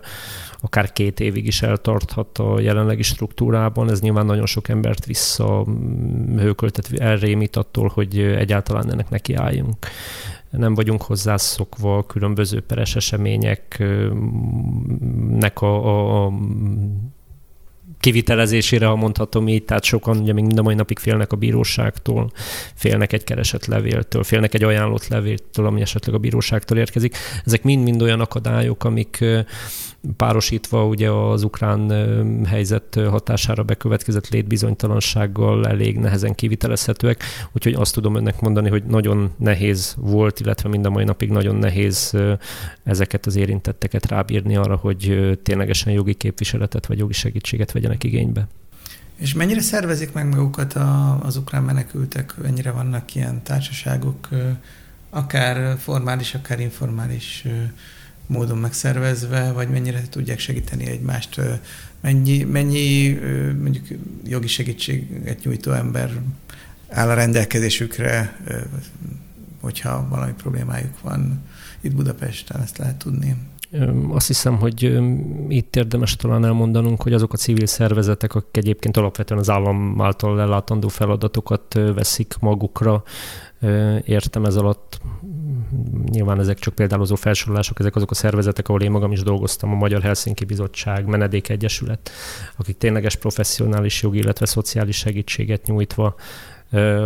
akár 0.62 0.92
két 0.92 1.20
évig 1.20 1.46
is 1.46 1.62
eltarthat 1.62 2.40
a 2.50 2.60
jelenlegi 2.60 3.04
struktúrában. 3.04 3.90
Ez 3.90 4.02
nyilván 4.02 4.26
nagyon 4.26 4.46
sok 4.46 4.70
embert 4.70 5.06
vissza 5.06 5.66
hőköltet, 6.38 6.90
elrémít 6.98 7.56
attól, 7.56 7.92
hogy 7.94 8.20
egyáltalán 8.20 8.92
ennek 8.92 9.10
nekiálljunk 9.10 9.76
nem 10.52 10.74
vagyunk 10.74 11.02
hozzászokva 11.02 12.06
különböző 12.06 12.62
peres 12.62 12.96
eseményeknek 12.96 15.62
a, 15.62 15.86
a, 15.86 16.26
a 16.26 16.32
kivitelezésére, 18.00 18.86
ha 18.86 18.96
mondhatom 18.96 19.48
így, 19.48 19.64
tehát 19.64 19.84
sokan 19.84 20.18
ugye 20.18 20.34
még 20.34 20.46
mind 20.46 20.58
a 20.58 20.62
mai 20.62 20.76
napig 20.76 21.00
félnek 21.00 21.32
a 21.32 21.36
bíróságtól, 21.36 22.32
félnek 22.76 23.14
egy 23.14 23.24
keresett 23.24 23.66
levéltől, 23.66 24.24
félnek 24.24 24.54
egy 24.54 24.64
ajánlott 24.64 25.08
levéltől, 25.08 25.66
ami 25.66 25.82
esetleg 25.82 26.16
a 26.16 26.18
bíróságtól 26.18 26.78
érkezik. 26.78 27.18
Ezek 27.46 27.64
mind-mind 27.64 28.02
olyan 28.02 28.20
akadályok, 28.20 28.84
amik 28.84 29.26
párosítva 30.18 30.86
ugye 30.86 31.10
az 31.10 31.44
ukrán 31.44 31.92
helyzet 32.46 33.00
hatására 33.10 33.64
bekövetkezett 33.64 34.30
létbizonytalansággal 34.30 35.68
elég 35.68 35.98
nehezen 35.98 36.36
kivitelezhetőek, 36.36 37.24
úgyhogy 37.52 37.74
azt 37.74 37.94
tudom 37.94 38.16
önnek 38.16 38.40
mondani, 38.40 38.70
hogy 38.70 38.84
nagyon 38.84 39.32
nehéz 39.38 39.96
volt, 39.98 40.40
illetve 40.40 40.70
mind 40.70 40.86
a 40.86 40.90
mai 40.90 41.04
napig 41.04 41.30
nagyon 41.30 41.56
nehéz 41.56 42.18
ezeket 42.84 43.26
az 43.26 43.36
érintetteket 43.36 44.06
rábírni 44.06 44.56
arra, 44.56 44.76
hogy 44.76 45.32
ténylegesen 45.44 45.94
jogi 45.94 46.14
képviseletet 46.14 46.86
vagy 46.86 46.98
jogi 46.98 47.14
segítséget 47.14 47.72
vegyenek 47.72 48.04
igénybe. 48.04 48.48
És 49.16 49.34
mennyire 49.34 49.62
szervezik 49.62 50.14
meg 50.14 50.28
magukat 50.28 50.74
a, 50.74 51.20
az 51.24 51.36
ukrán 51.36 51.64
menekültek, 51.64 52.34
mennyire 52.42 52.72
vannak 52.72 53.16
ilyen 53.16 53.44
társaságok, 53.44 54.28
akár 55.10 55.78
formális, 55.78 56.34
akár 56.34 56.60
informális 56.60 57.46
módon 58.32 58.58
megszervezve, 58.58 59.52
vagy 59.52 59.70
mennyire 59.70 60.02
tudják 60.10 60.40
segíteni 60.40 60.86
egymást, 60.86 61.42
mennyi, 62.02 62.44
mennyi 62.44 63.20
mondjuk 63.62 63.86
jogi 64.26 64.48
segítséget 64.48 65.44
nyújtó 65.44 65.72
ember 65.72 66.22
áll 66.90 67.10
a 67.10 67.14
rendelkezésükre, 67.14 68.40
hogyha 69.62 70.08
valami 70.10 70.32
problémájuk 70.38 71.02
van 71.02 71.44
itt 71.82 71.96
Budapesten, 71.96 72.62
ezt 72.62 72.78
lehet 72.78 72.96
tudni. 72.96 73.36
Azt 74.10 74.28
hiszem, 74.28 74.58
hogy 74.58 75.00
itt 75.48 75.76
érdemes 75.76 76.16
talán 76.16 76.46
elmondanunk, 76.46 77.02
hogy 77.02 77.14
azok 77.14 77.34
a 77.34 77.38
civil 77.38 77.66
szervezetek, 77.66 78.36
akik 78.36 78.58
egyébként 78.58 78.98
alapvetően 78.98 79.40
az 79.40 79.50
állam 79.50 80.02
által 80.02 80.42
ellátandó 80.42 80.88
feladatokat 80.88 81.74
veszik 81.74 82.36
magukra, 82.40 83.04
értem 84.06 84.46
ez 84.46 84.56
alatt 84.56 85.02
nyilván 86.06 86.40
ezek 86.40 86.60
csak 86.60 86.76
példálozó 86.76 87.16
felsorolások, 87.16 87.80
ezek 87.80 87.96
azok 87.96 88.12
a 88.12 88.16
szervezetek, 88.16 88.68
ahol 88.68 88.82
én 88.82 88.92
magam 88.92 89.12
is 89.12 89.24
dolgoztam, 89.24 89.72
a 89.72 89.76
Magyar 89.76 90.02
Helsinki 90.02 90.46
Bizottság, 90.46 91.06
Menedék 91.06 91.50
Egyesület, 91.50 92.12
akik 92.58 92.78
tényleges 92.78 93.16
professzionális 93.16 94.02
jogi, 94.02 94.18
illetve 94.18 94.46
szociális 94.46 94.98
segítséget 94.98 95.66
nyújtva 95.66 96.16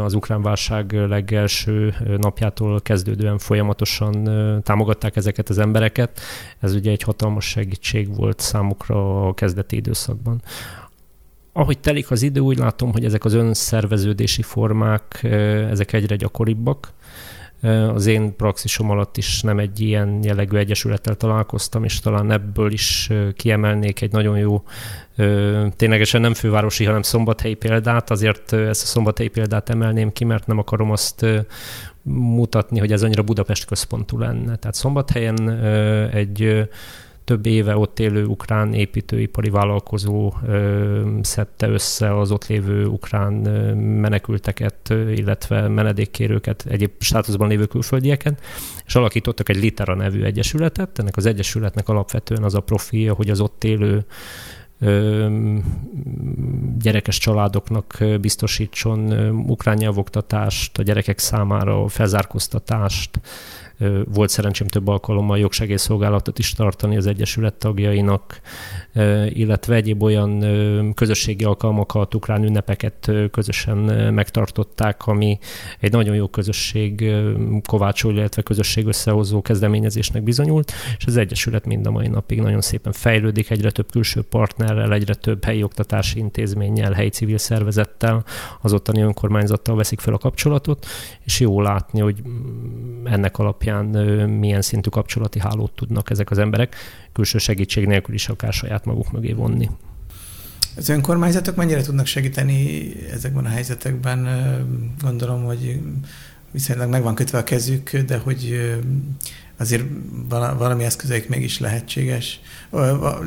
az 0.03 0.13
ukrán 0.13 0.41
válság 0.41 0.91
legelső 0.91 1.93
napjától 2.17 2.81
kezdődően 2.81 3.37
folyamatosan 3.37 4.23
támogatták 4.63 5.15
ezeket 5.15 5.49
az 5.49 5.57
embereket. 5.57 6.19
Ez 6.59 6.73
ugye 6.73 6.91
egy 6.91 7.01
hatalmas 7.01 7.45
segítség 7.45 8.15
volt 8.15 8.39
számukra 8.39 9.27
a 9.27 9.33
kezdeti 9.33 9.75
időszakban. 9.75 10.41
Ahogy 11.53 11.79
telik 11.79 12.11
az 12.11 12.21
idő, 12.21 12.39
úgy 12.39 12.57
látom, 12.57 12.91
hogy 12.91 13.05
ezek 13.05 13.25
az 13.25 13.33
önszerveződési 13.33 14.41
formák, 14.41 15.23
ezek 15.69 15.93
egyre 15.93 16.15
gyakoribbak. 16.15 16.93
Az 17.93 18.05
én 18.05 18.35
praxisom 18.35 18.89
alatt 18.89 19.17
is 19.17 19.41
nem 19.41 19.59
egy 19.59 19.79
ilyen 19.79 20.19
jellegű 20.23 20.57
egyesülettel 20.57 21.15
találkoztam, 21.15 21.83
és 21.83 21.99
talán 21.99 22.31
ebből 22.31 22.71
is 22.71 23.09
kiemelnék 23.35 24.01
egy 24.01 24.11
nagyon 24.11 24.37
jó, 24.37 24.63
ténylegesen 25.75 26.21
nem 26.21 26.33
fővárosi, 26.33 26.85
hanem 26.85 27.01
szombathelyi 27.01 27.53
példát. 27.53 28.11
Azért 28.11 28.53
ezt 28.53 28.83
a 28.83 28.85
szombathelyi 28.85 29.29
példát 29.29 29.69
emelném 29.69 30.11
ki, 30.11 30.23
mert 30.23 30.47
nem 30.47 30.57
akarom 30.57 30.91
azt 30.91 31.25
mutatni, 32.11 32.79
hogy 32.79 32.91
ez 32.91 33.03
annyira 33.03 33.23
Budapest 33.23 33.65
központú 33.65 34.17
lenne. 34.17 34.55
Tehát 34.55 34.75
szombathelyen 34.75 35.49
egy 36.13 36.69
több 37.25 37.45
éve 37.45 37.77
ott 37.77 37.99
élő 37.99 38.25
ukrán 38.25 38.73
építőipari 38.73 39.49
vállalkozó 39.49 40.33
szedte 41.21 41.67
össze 41.67 42.17
az 42.19 42.31
ott 42.31 42.47
lévő 42.47 42.85
ukrán 42.85 43.33
menekülteket, 43.77 44.89
illetve 44.89 45.67
menedékkérőket, 45.67 46.65
egyéb 46.69 46.91
státuszban 46.99 47.47
lévő 47.47 47.65
külföldieket, 47.65 48.41
és 48.85 48.95
alakítottak 48.95 49.49
egy 49.49 49.57
Litera 49.57 49.95
nevű 49.95 50.23
egyesületet. 50.23 50.99
Ennek 50.99 51.17
az 51.17 51.25
egyesületnek 51.25 51.89
alapvetően 51.89 52.43
az 52.43 52.55
a 52.55 52.59
profilja, 52.59 53.13
hogy 53.13 53.29
az 53.29 53.39
ott 53.39 53.63
élő 53.63 54.05
gyerekes 56.79 57.17
családoknak 57.17 58.03
biztosítson 58.21 59.29
ukrán 59.47 59.77
nyelvoktatást, 59.77 60.77
a 60.77 60.83
gyerekek 60.83 61.19
számára 61.19 61.87
felzárkóztatást, 61.87 63.19
volt 64.05 64.29
szerencsém 64.29 64.67
több 64.67 64.87
alkalommal 64.87 65.37
jogsegélyszolgálatot 65.37 66.39
is 66.39 66.51
tartani 66.51 66.97
az 66.97 67.07
Egyesület 67.07 67.53
tagjainak, 67.53 68.41
illetve 69.29 69.75
egyéb 69.75 70.03
olyan 70.03 70.93
közösségi 70.93 71.43
alkalmakat, 71.43 72.15
ukrán 72.15 72.43
ünnepeket 72.43 73.11
közösen 73.31 73.77
megtartották, 74.13 75.07
ami 75.07 75.39
egy 75.79 75.91
nagyon 75.91 76.15
jó 76.15 76.27
közösség 76.27 77.13
kovácsoló, 77.65 78.13
illetve 78.13 78.41
közösség 78.41 78.85
összehozó 78.85 79.41
kezdeményezésnek 79.41 80.23
bizonyult, 80.23 80.71
és 80.97 81.05
az 81.05 81.17
Egyesület 81.17 81.65
mind 81.65 81.87
a 81.87 81.91
mai 81.91 82.07
napig 82.07 82.41
nagyon 82.41 82.61
szépen 82.61 82.91
fejlődik, 82.91 83.49
egyre 83.49 83.71
több 83.71 83.91
külső 83.91 84.21
partnerrel, 84.21 84.93
egyre 84.93 85.13
több 85.13 85.43
helyi 85.43 85.63
oktatási 85.63 86.19
intézménnyel, 86.19 86.91
helyi 86.91 87.09
civil 87.09 87.37
szervezettel, 87.37 88.23
az 88.61 88.73
ottani 88.73 89.01
önkormányzattal 89.01 89.75
veszik 89.75 89.99
fel 89.99 90.13
a 90.13 90.17
kapcsolatot, 90.17 90.85
és 91.23 91.39
jó 91.39 91.61
látni, 91.61 91.99
hogy 91.99 92.21
ennek 93.03 93.37
alapján 93.37 93.85
milyen 94.29 94.61
szintű 94.61 94.89
kapcsolati 94.89 95.39
hálót 95.39 95.71
tudnak 95.71 96.09
ezek 96.09 96.31
az 96.31 96.37
emberek 96.37 96.75
külső 97.15 97.37
segítség 97.37 97.85
nélkül 97.85 98.15
is 98.15 98.27
akár 98.27 98.53
saját 98.53 98.85
maguk 98.85 99.11
mögé 99.11 99.33
vonni. 99.33 99.69
Az 100.77 100.89
önkormányzatok 100.89 101.55
mennyire 101.55 101.81
tudnak 101.81 102.05
segíteni 102.05 102.91
ezekben 103.11 103.45
a 103.45 103.49
helyzetekben? 103.49 104.27
Gondolom, 105.01 105.43
hogy 105.43 105.79
viszonylag 106.51 106.89
meg 106.89 107.03
van 107.03 107.15
kötve 107.15 107.37
a 107.37 107.43
kezük, 107.43 107.97
de 107.97 108.17
hogy 108.17 108.71
azért 109.57 109.83
valami 110.29 110.83
eszközeik 110.83 111.29
mégis 111.29 111.59
lehetséges, 111.59 112.39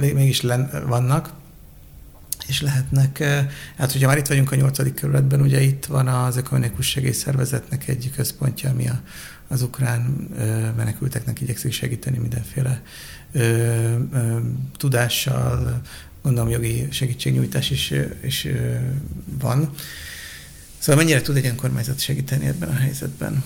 mégis 0.01 0.45
vannak, 0.87 1.33
és 2.47 2.61
lehetnek. 2.61 3.19
Hát, 3.77 3.93
hogyha 3.93 4.07
már 4.07 4.19
itt 4.19 4.27
vagyunk 4.27 4.53
a 4.53 4.57
nyolcadik 4.57 4.95
kerületben, 4.95 5.41
ugye 5.41 5.61
itt 5.61 5.87
van 5.87 6.09
az 6.09 6.37
Ökumenikus 6.37 6.89
Segélyszervezetnek 6.89 7.89
egy 7.89 8.11
központja, 8.17 8.71
ami 8.71 8.89
a, 8.89 9.01
az 9.49 9.63
ukrán 9.63 10.01
menekülteknek 10.77 11.41
igyekszik 11.41 11.73
segíteni 11.73 12.19
mindenféle 12.19 12.83
ö, 13.33 13.41
ö, 14.13 14.39
tudással, 14.77 15.81
gondolom 16.23 16.51
jogi 16.51 16.87
segítségnyújtás 16.91 17.71
is, 17.71 17.93
is 18.23 18.47
van. 19.41 19.71
Szóval 20.79 21.05
mennyire 21.05 21.23
tud 21.23 21.37
egy 21.37 21.47
önkormányzat 21.47 22.01
segíteni 22.01 22.47
ebben 22.47 22.69
a 22.69 22.75
helyzetben? 22.75 23.45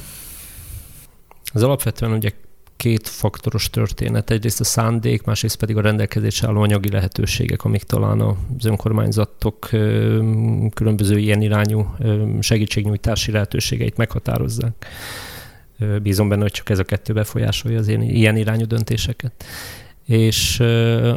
Az 1.52 1.62
alapvetően 1.62 2.12
ugye 2.12 2.30
két 2.76 3.08
faktoros 3.08 3.70
történet. 3.70 4.30
Egyrészt 4.30 4.60
a 4.60 4.64
szándék, 4.64 5.22
másrészt 5.22 5.56
pedig 5.56 5.76
a 5.76 5.80
rendelkezésre 5.80 6.48
álló 6.48 6.60
anyagi 6.60 6.90
lehetőségek, 6.90 7.64
amik 7.64 7.82
talán 7.82 8.20
az 8.20 8.64
önkormányzatok 8.64 9.58
különböző 10.74 11.18
ilyen 11.18 11.42
irányú 11.42 11.94
segítségnyújtási 12.40 13.32
lehetőségeit 13.32 13.96
meghatározzák. 13.96 14.86
Bízom 16.02 16.28
benne, 16.28 16.42
hogy 16.42 16.50
csak 16.50 16.70
ez 16.70 16.78
a 16.78 16.84
kettő 16.84 17.12
befolyásolja 17.12 17.78
az 17.78 17.88
ilyen 17.88 18.36
irányú 18.36 18.66
döntéseket 18.66 19.44
és 20.04 20.60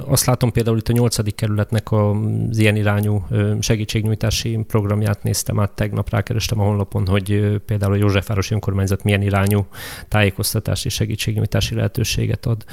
azt 0.06 0.26
látom 0.26 0.52
például 0.52 0.78
itt 0.78 0.88
a 0.88 0.94
nyolcadik 0.94 1.36
kerületnek 1.36 1.92
az 1.92 2.58
ilyen 2.58 2.76
irányú 2.76 3.26
segítségnyújtási 3.60 4.60
programját 4.68 5.24
néztem 5.24 5.60
át, 5.60 5.72
tegnap 5.72 6.10
rákerestem 6.10 6.60
a 6.60 6.64
honlapon, 6.64 7.08
hogy 7.08 7.62
például 7.66 7.94
a 7.94 7.96
Józsefvárosi 7.96 8.54
Önkormányzat 8.54 9.04
milyen 9.04 9.22
irányú 9.22 9.66
tájékoztatási 10.08 10.90
segítségnyújtási 10.90 11.76
lehetőséget 11.76 12.46
ad. 12.46 12.64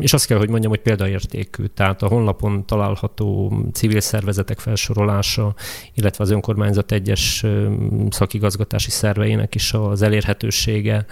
És 0.00 0.12
azt 0.12 0.26
kell, 0.26 0.38
hogy 0.38 0.48
mondjam, 0.48 0.70
hogy 0.70 0.80
példaértékű. 0.80 1.64
Tehát 1.64 2.02
a 2.02 2.08
honlapon 2.08 2.66
található 2.66 3.52
civil 3.72 4.00
szervezetek 4.00 4.58
felsorolása, 4.58 5.54
illetve 5.94 6.24
az 6.24 6.30
önkormányzat 6.30 6.92
egyes 6.92 7.44
szakigazgatási 8.10 8.90
szerveinek 8.90 9.54
is 9.54 9.72
az 9.72 10.02
elérhetősége, 10.02 11.06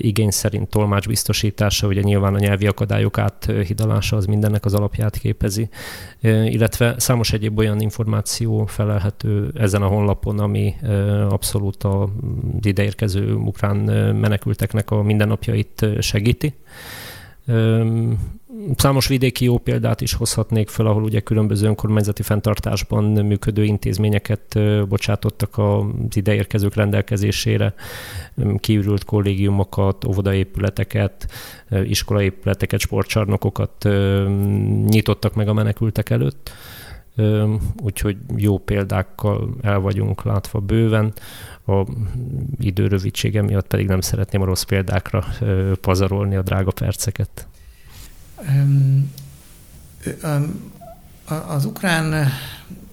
igény 0.00 0.30
szerint 0.30 0.68
tolmács 0.68 1.06
biztosítása, 1.06 1.86
ugye 1.86 2.00
nyilván 2.00 2.34
a 2.34 2.38
nyelvi 2.38 2.66
akadályok 2.66 3.18
áthidalása 3.18 4.16
az 4.16 4.24
mindennek 4.26 4.64
az 4.64 4.74
alapját 4.74 5.18
képezi, 5.18 5.68
illetve 6.20 6.94
számos 6.98 7.32
egyéb 7.32 7.58
olyan 7.58 7.80
információ 7.80 8.66
felelhető 8.66 9.50
ezen 9.54 9.82
a 9.82 9.86
honlapon, 9.86 10.38
ami 10.38 10.74
abszolút 11.28 11.84
a 11.84 12.08
ideérkező 12.62 13.34
ukrán 13.34 13.76
menekülteknek 14.14 14.90
a 14.90 15.02
mindennapjait 15.02 15.86
segíti. 15.98 16.54
Számos 18.76 19.06
vidéki 19.06 19.44
jó 19.44 19.58
példát 19.58 20.00
is 20.00 20.14
hozhatnék 20.14 20.68
fel, 20.68 20.86
ahol 20.86 21.02
ugye 21.02 21.20
különböző 21.20 21.66
önkormányzati 21.66 22.22
fenntartásban 22.22 23.04
működő 23.04 23.64
intézményeket 23.64 24.58
bocsátottak 24.88 25.58
az 25.58 26.16
ideérkezők 26.16 26.74
rendelkezésére, 26.74 27.74
kiürült 28.58 29.04
kollégiumokat, 29.04 30.04
óvodaépületeket, 30.04 31.26
iskolaépületeket, 31.84 32.80
sportcsarnokokat 32.80 33.88
nyitottak 34.88 35.34
meg 35.34 35.48
a 35.48 35.52
menekültek 35.52 36.10
előtt 36.10 36.50
úgyhogy 37.82 38.16
jó 38.36 38.58
példákkal 38.58 39.48
el 39.62 39.78
vagyunk 39.78 40.22
látva 40.22 40.58
bőven. 40.58 41.12
A 41.66 41.86
idő 42.58 42.86
rövidsége 42.86 43.42
miatt 43.42 43.66
pedig 43.66 43.86
nem 43.86 44.00
szeretném 44.00 44.42
a 44.42 44.44
rossz 44.44 44.62
példákra 44.62 45.24
pazarolni 45.80 46.36
a 46.36 46.42
drága 46.42 46.70
perceket. 46.70 47.48
Az 51.46 51.64
ukrán 51.64 52.28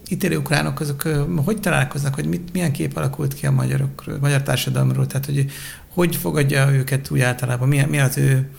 ítélő 0.08 0.36
ukránok, 0.36 0.80
azok 0.80 1.02
hogy 1.44 1.60
találkoznak, 1.60 2.14
hogy 2.14 2.26
mit, 2.26 2.52
milyen 2.52 2.72
kép 2.72 2.96
alakult 2.96 3.34
ki 3.34 3.46
a 3.46 3.50
magyarokról, 3.50 4.18
magyar 4.18 4.42
társadalomról, 4.42 5.06
tehát 5.06 5.26
hogy 5.26 5.50
hogy 5.88 6.16
fogadja 6.16 6.72
őket 6.72 7.10
úgy 7.10 7.20
általában, 7.20 7.68
mi, 7.68 7.84
mi 7.88 7.98
az 7.98 8.18
ő 8.18 8.50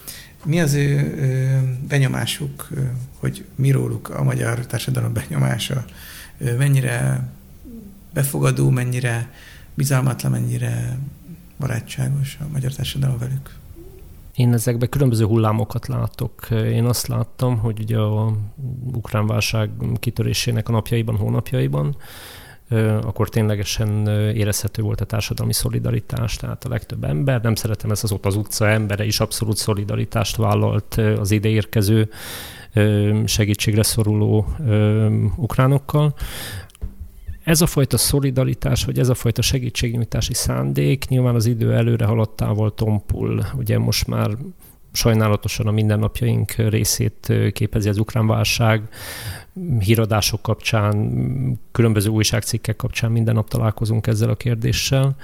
mi 0.45 0.61
az 0.61 0.73
ő 0.73 1.77
benyomásuk, 1.87 2.67
hogy 3.19 3.45
mi 3.55 3.71
róluk 3.71 4.09
a 4.09 4.23
magyar 4.23 4.65
társadalom 4.65 5.13
benyomása, 5.13 5.85
mennyire 6.57 7.27
befogadó, 8.13 8.69
mennyire 8.69 9.31
bizalmatlan, 9.73 10.31
mennyire 10.31 10.97
barátságos 11.57 12.37
a 12.39 12.43
magyar 12.51 12.73
társadalom 12.73 13.17
velük? 13.17 13.58
Én 14.39 14.53
ezekben 14.53 14.89
különböző 14.89 15.25
hullámokat 15.25 15.87
látok. 15.87 16.47
Én 16.51 16.85
azt 16.85 17.07
láttam, 17.07 17.57
hogy 17.57 17.79
ugye 17.79 17.97
a 17.97 18.33
ukrán 18.93 19.27
válság 19.27 19.69
kitörésének 19.99 20.69
a 20.69 20.71
napjaiban, 20.71 21.15
hónapjaiban, 21.15 21.95
akkor 23.01 23.29
ténylegesen 23.29 24.07
érezhető 24.35 24.81
volt 24.81 25.01
a 25.01 25.05
társadalmi 25.05 25.53
szolidaritás, 25.53 26.35
tehát 26.35 26.63
a 26.63 26.69
legtöbb 26.69 27.03
ember, 27.03 27.41
nem 27.41 27.55
szeretem 27.55 27.91
ezt 27.91 28.03
az 28.03 28.11
ott 28.11 28.25
az 28.25 28.35
utca 28.35 28.67
embere 28.69 29.05
is 29.05 29.19
abszolút 29.19 29.57
szolidaritást 29.57 30.35
vállalt 30.35 30.93
az 31.19 31.31
ide 31.31 31.49
érkező 31.49 32.09
segítségre 33.25 33.83
szoruló 33.83 34.47
ukránokkal 35.35 36.13
ez 37.49 37.61
a 37.61 37.65
fajta 37.65 37.97
szolidaritás, 37.97 38.85
vagy 38.85 38.99
ez 38.99 39.09
a 39.09 39.13
fajta 39.13 39.41
segítségnyújtási 39.41 40.33
szándék 40.33 41.07
nyilván 41.07 41.35
az 41.35 41.45
idő 41.45 41.73
előre 41.73 42.05
haladtával 42.05 42.73
tompul. 42.73 43.45
Ugye 43.57 43.79
most 43.79 44.07
már 44.07 44.29
sajnálatosan 44.91 45.67
a 45.67 45.71
mindennapjaink 45.71 46.51
részét 46.51 47.33
képezi 47.53 47.89
az 47.89 47.97
ukrán 47.97 48.27
válság, 48.27 48.81
híradások 49.79 50.41
kapcsán, 50.41 51.11
különböző 51.71 52.09
újságcikkek 52.09 52.75
kapcsán 52.75 53.11
minden 53.11 53.35
nap 53.35 53.49
találkozunk 53.49 54.07
ezzel 54.07 54.29
a 54.29 54.35
kérdéssel. 54.35 55.15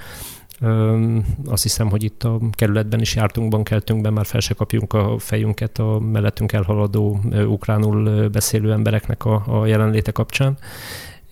Azt 1.46 1.62
hiszem, 1.62 1.90
hogy 1.90 2.02
itt 2.02 2.24
a 2.24 2.40
kerületben 2.52 3.00
is 3.00 3.14
jártunk, 3.14 3.50
bankeltünkben, 3.50 4.12
már 4.12 4.26
fel 4.26 4.40
se 4.40 4.54
kapjunk 4.54 4.92
a 4.92 5.18
fejünket 5.18 5.78
a 5.78 5.98
mellettünk 5.98 6.52
elhaladó 6.52 7.20
ukránul 7.46 8.28
beszélő 8.28 8.72
embereknek 8.72 9.24
a, 9.24 9.42
a 9.46 9.66
jelenléte 9.66 10.12
kapcsán 10.12 10.58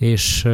és 0.05 0.49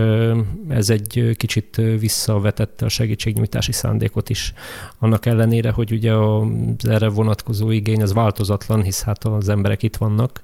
ez 0.68 0.90
egy 0.90 1.34
kicsit 1.36 1.76
visszavetette 1.76 2.84
a 2.84 2.88
segítségnyújtási 2.88 3.72
szándékot 3.72 4.30
is. 4.30 4.52
Annak 4.98 5.26
ellenére, 5.26 5.70
hogy 5.70 5.92
ugye 5.92 6.12
az 6.12 6.88
erre 6.88 7.08
vonatkozó 7.08 7.70
igény 7.70 8.02
az 8.02 8.12
változatlan, 8.12 8.82
hisz 8.82 9.02
hát 9.02 9.24
az 9.24 9.48
emberek 9.48 9.82
itt 9.82 9.96
vannak, 9.96 10.40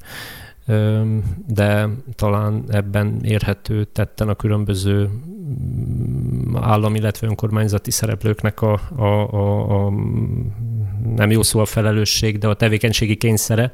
de 1.47 1.89
talán 2.15 2.65
ebben 2.69 3.21
érhető 3.23 3.85
tetten 3.85 4.29
a 4.29 4.35
különböző 4.35 5.09
mm, 5.09 6.57
állami, 6.57 6.99
illetve 6.99 7.27
önkormányzati 7.27 7.91
szereplőknek 7.91 8.63
a, 8.63 8.81
a, 8.97 9.05
a, 9.35 9.87
a 9.87 9.91
nem 11.17 11.31
jó 11.31 11.43
szó 11.43 11.61
a 11.61 11.65
felelősség, 11.65 12.39
de 12.39 12.49
a 12.49 12.55
tevékenységi 12.55 13.17
kényszere, 13.17 13.73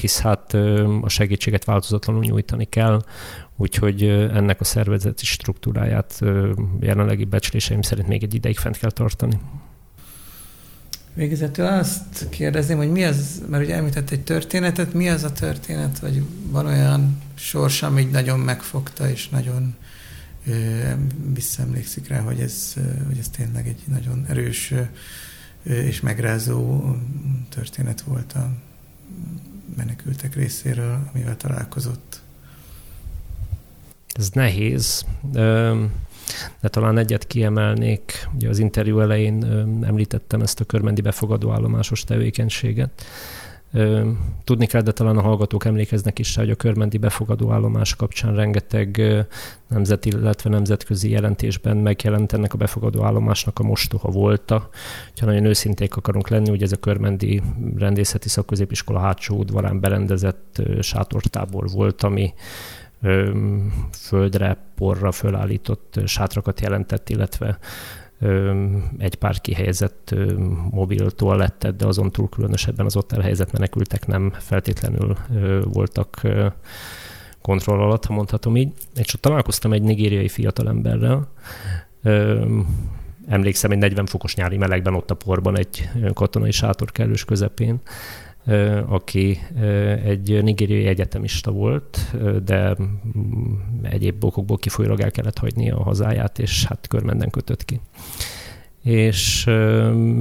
hisz 0.00 0.20
hát 0.20 0.54
a 1.02 1.08
segítséget 1.08 1.64
változatlanul 1.64 2.22
nyújtani 2.22 2.64
kell, 2.64 3.02
úgyhogy 3.56 4.02
ennek 4.32 4.60
a 4.60 4.64
szervezeti 4.64 5.24
struktúráját 5.24 6.20
jelenlegi 6.80 7.24
becsléseim 7.24 7.82
szerint 7.82 8.08
még 8.08 8.22
egy 8.22 8.34
ideig 8.34 8.56
fent 8.56 8.78
kell 8.78 8.90
tartani. 8.90 9.40
Végezetül 11.18 11.66
azt 11.66 12.28
kérdezném, 12.28 12.76
hogy 12.76 12.90
mi 12.90 13.04
az, 13.04 13.42
mert 13.48 13.64
ugye 13.64 13.74
említett 13.74 14.10
egy 14.10 14.20
történetet, 14.20 14.92
mi 14.92 15.08
az 15.08 15.24
a 15.24 15.32
történet, 15.32 15.98
vagy 15.98 16.22
van 16.50 16.66
olyan 16.66 17.22
sors, 17.34 17.82
ami 17.82 18.04
nagyon 18.04 18.40
megfogta, 18.40 19.10
és 19.10 19.28
nagyon 19.28 19.74
ö, 20.46 20.52
visszaemlékszik 21.34 22.08
rá, 22.08 22.20
hogy 22.20 22.40
ez, 22.40 22.74
hogy 23.06 23.18
ez 23.18 23.28
tényleg 23.28 23.68
egy 23.68 23.82
nagyon 23.84 24.24
erős 24.28 24.70
ö, 24.70 24.82
és 25.72 26.00
megrázó 26.00 26.94
történet 27.48 28.00
volt 28.00 28.32
a 28.32 28.50
menekültek 29.78 30.34
részéről, 30.34 30.98
amivel 31.12 31.36
találkozott. 31.36 32.20
Ez 34.14 34.30
nehéz, 34.30 35.04
de 36.60 36.68
talán 36.68 36.98
egyet 36.98 37.26
kiemelnék. 37.26 38.28
Ugye 38.34 38.48
az 38.48 38.58
interjú 38.58 39.00
elején 39.00 39.44
említettem 39.82 40.40
ezt 40.40 40.60
a 40.60 40.64
körmendi 40.64 41.00
befogadó 41.00 41.52
állomásos 41.52 42.04
tevékenységet. 42.04 43.04
Tudni 44.44 44.66
kell, 44.66 44.80
de 44.80 44.92
talán 44.92 45.16
a 45.16 45.22
hallgatók 45.22 45.64
emlékeznek 45.64 46.18
is 46.18 46.36
hogy 46.36 46.50
a 46.50 46.54
körmendi 46.54 46.98
befogadó 46.98 47.52
állomás 47.52 47.96
kapcsán 47.96 48.34
rengeteg 48.34 49.02
nemzeti, 49.68 50.08
illetve 50.08 50.50
nemzetközi 50.50 51.10
jelentésben 51.10 51.76
megjelent 51.76 52.32
ennek 52.32 52.54
a 52.54 52.56
befogadó 52.56 53.04
állomásnak 53.04 53.58
a 53.58 53.62
mostoha 53.62 54.10
volta. 54.10 54.68
Ha 55.20 55.26
nagyon 55.26 55.44
őszinték 55.44 55.96
akarunk 55.96 56.28
lenni, 56.28 56.48
hogy 56.48 56.62
ez 56.62 56.72
a 56.72 56.76
körmendi 56.76 57.42
rendészeti 57.76 58.28
szakközépiskola 58.28 58.98
hátsó 58.98 59.36
udvarán 59.36 59.80
berendezett 59.80 60.62
sátortábor 60.80 61.68
volt, 61.70 62.02
ami 62.02 62.34
földre, 63.90 64.56
porra 64.74 65.12
fölállított 65.12 66.00
sátrakat 66.04 66.60
jelentett, 66.60 67.08
illetve 67.08 67.58
egy 68.98 69.14
pár 69.14 69.40
kihelyezett 69.40 70.14
mobil 70.70 71.10
toalettet, 71.10 71.76
de 71.76 71.86
azon 71.86 72.10
túl 72.10 72.28
különösebben 72.28 72.86
az 72.86 72.96
ott 72.96 73.12
elhelyezett 73.12 73.52
menekültek 73.52 74.06
nem 74.06 74.32
feltétlenül 74.38 75.16
voltak 75.62 76.20
kontroll 77.42 77.80
alatt, 77.80 78.04
ha 78.04 78.14
mondhatom 78.14 78.56
így. 78.56 78.72
És 78.94 79.06
csak 79.06 79.20
találkoztam 79.20 79.72
egy 79.72 79.82
nigériai 79.82 80.28
fiatalemberrel, 80.28 81.28
emlékszem, 83.26 83.70
egy 83.70 83.78
40 83.78 84.06
fokos 84.06 84.34
nyári 84.34 84.56
melegben 84.56 84.94
ott 84.94 85.10
a 85.10 85.14
porban 85.14 85.58
egy 85.58 85.88
katonai 86.14 86.50
sátor 86.50 86.92
kellős 86.92 87.24
közepén, 87.24 87.80
aki 88.86 89.38
egy 90.04 90.42
nigériai 90.42 90.86
egyetemista 90.86 91.50
volt, 91.50 92.16
de 92.44 92.76
mm, 92.80 93.54
egyéb 93.82 94.24
okokból 94.24 94.56
kifolyólag 94.58 95.00
el 95.00 95.10
kellett 95.10 95.38
hagyni 95.38 95.70
a 95.70 95.82
hazáját, 95.82 96.38
és 96.38 96.64
hát 96.64 96.86
körmenden 96.88 97.30
kötött 97.30 97.64
ki. 97.64 97.80
És 98.82 99.44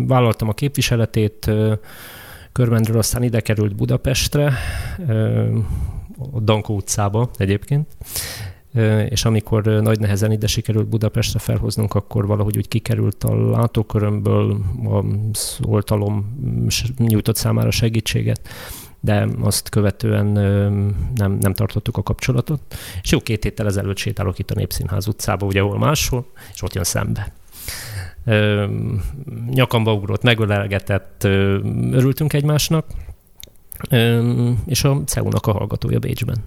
vállaltam 0.08 0.50
a 0.50 0.54
képviseletét, 0.54 1.52
Körmendről 2.58 2.98
aztán 2.98 3.24
ide 3.24 3.40
került 3.40 3.76
Budapestre, 3.76 4.54
a 6.32 6.40
Dankó 6.40 6.76
utcába 6.76 7.30
egyébként, 7.38 7.88
és 9.10 9.26
amikor 9.26 9.64
nagy 9.64 10.00
nehezen 10.00 10.32
ide 10.32 10.48
sikerült 10.48 10.88
Budapestre 10.88 11.40
felhoznunk, 11.40 11.94
akkor 11.94 12.28
valahogy 12.28 12.58
úgy 12.58 12.68
kikerült 12.68 13.24
a 13.24 13.50
látókörömből, 13.50 14.58
a 14.86 15.04
oltalom 15.62 16.38
nyújtott 16.98 17.36
számára 17.36 17.72
segítséget, 17.72 18.48
de 19.00 19.28
azt 19.42 19.70
követően 19.70 20.26
nem, 21.16 21.32
nem 21.32 21.54
tartottuk 21.54 21.98
a 21.98 22.04
kapcsolatot. 22.04 22.62
És 23.02 23.12
jó 23.12 23.20
két 23.20 23.44
héttel 23.44 23.66
ezelőtt 23.66 23.98
sétálok 23.98 24.40
itt 24.40 24.52
a 24.52 24.56
Népszínház 24.56 25.08
utcába, 25.08 25.46
ugye 25.46 25.62
hol 25.62 25.78
máshol, 25.78 26.26
és 26.54 26.62
ott 26.62 26.74
jön 26.74 26.84
szembe. 26.84 27.34
Nyakamba 29.50 29.94
ugrott, 29.94 30.24
megölelgetett, 30.24 31.24
örültünk 31.92 32.34
egymásnak, 32.34 32.86
és 34.66 34.84
a 34.84 35.02
CEU-nak 35.06 35.48
a 35.48 35.52
hallgatója 35.52 36.00
Bécsben. 36.00 36.38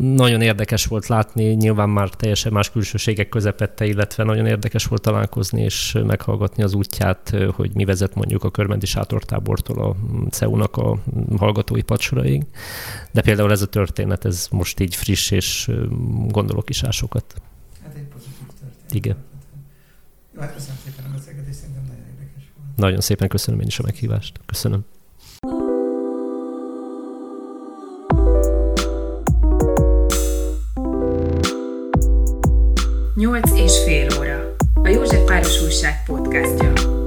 Nagyon 0.00 0.40
érdekes 0.40 0.86
volt 0.86 1.06
látni, 1.06 1.44
nyilván 1.44 1.88
már 1.88 2.08
teljesen 2.08 2.52
más 2.52 2.70
külsőségek 2.70 3.28
közepette, 3.28 3.84
illetve 3.86 4.24
nagyon 4.24 4.46
érdekes 4.46 4.84
volt 4.84 5.02
találkozni 5.02 5.62
és 5.62 5.98
meghallgatni 6.06 6.62
az 6.62 6.74
útját, 6.74 7.36
hogy 7.52 7.74
mi 7.74 7.84
vezet 7.84 8.14
mondjuk 8.14 8.44
a 8.44 8.50
körmendi 8.50 8.86
sátortábortól 8.86 9.84
a 9.84 9.96
CEU-nak 10.30 10.76
a 10.76 10.98
hallgatói 11.36 11.82
pacsoraig. 11.82 12.46
De 13.12 13.20
például 13.20 13.50
ez 13.50 13.62
a 13.62 13.66
történet, 13.66 14.24
ez 14.24 14.48
most 14.50 14.80
így 14.80 14.96
friss, 14.96 15.30
és 15.30 15.70
gondolok 16.26 16.70
is 16.70 16.82
ásokat. 16.82 17.34
Hát 17.82 17.94
egy 17.94 18.02
pozitív 18.02 18.46
történet. 18.60 18.94
Igen. 18.94 19.16
Jó, 20.34 20.40
hát 20.40 20.54
köszönöm 20.54 20.76
szépen 20.84 21.04
a 21.04 21.14
beszélgetést, 21.14 21.58
szerintem 21.58 21.82
nagyon 21.82 22.04
érdekes 22.12 22.42
volt. 22.56 22.76
Nagyon 22.76 23.00
szépen 23.00 23.28
köszönöm 23.28 23.60
én 23.60 23.66
is 23.66 23.78
a 23.78 23.82
meghívást. 23.82 24.40
Köszönöm. 24.46 24.84
Nyolc 33.20 33.50
és 33.58 33.82
fél 33.84 34.06
óra. 34.18 34.56
A 34.82 34.88
József 34.88 35.24
Páros 35.24 35.62
Újság 35.62 36.02
podcastja. 36.06 36.99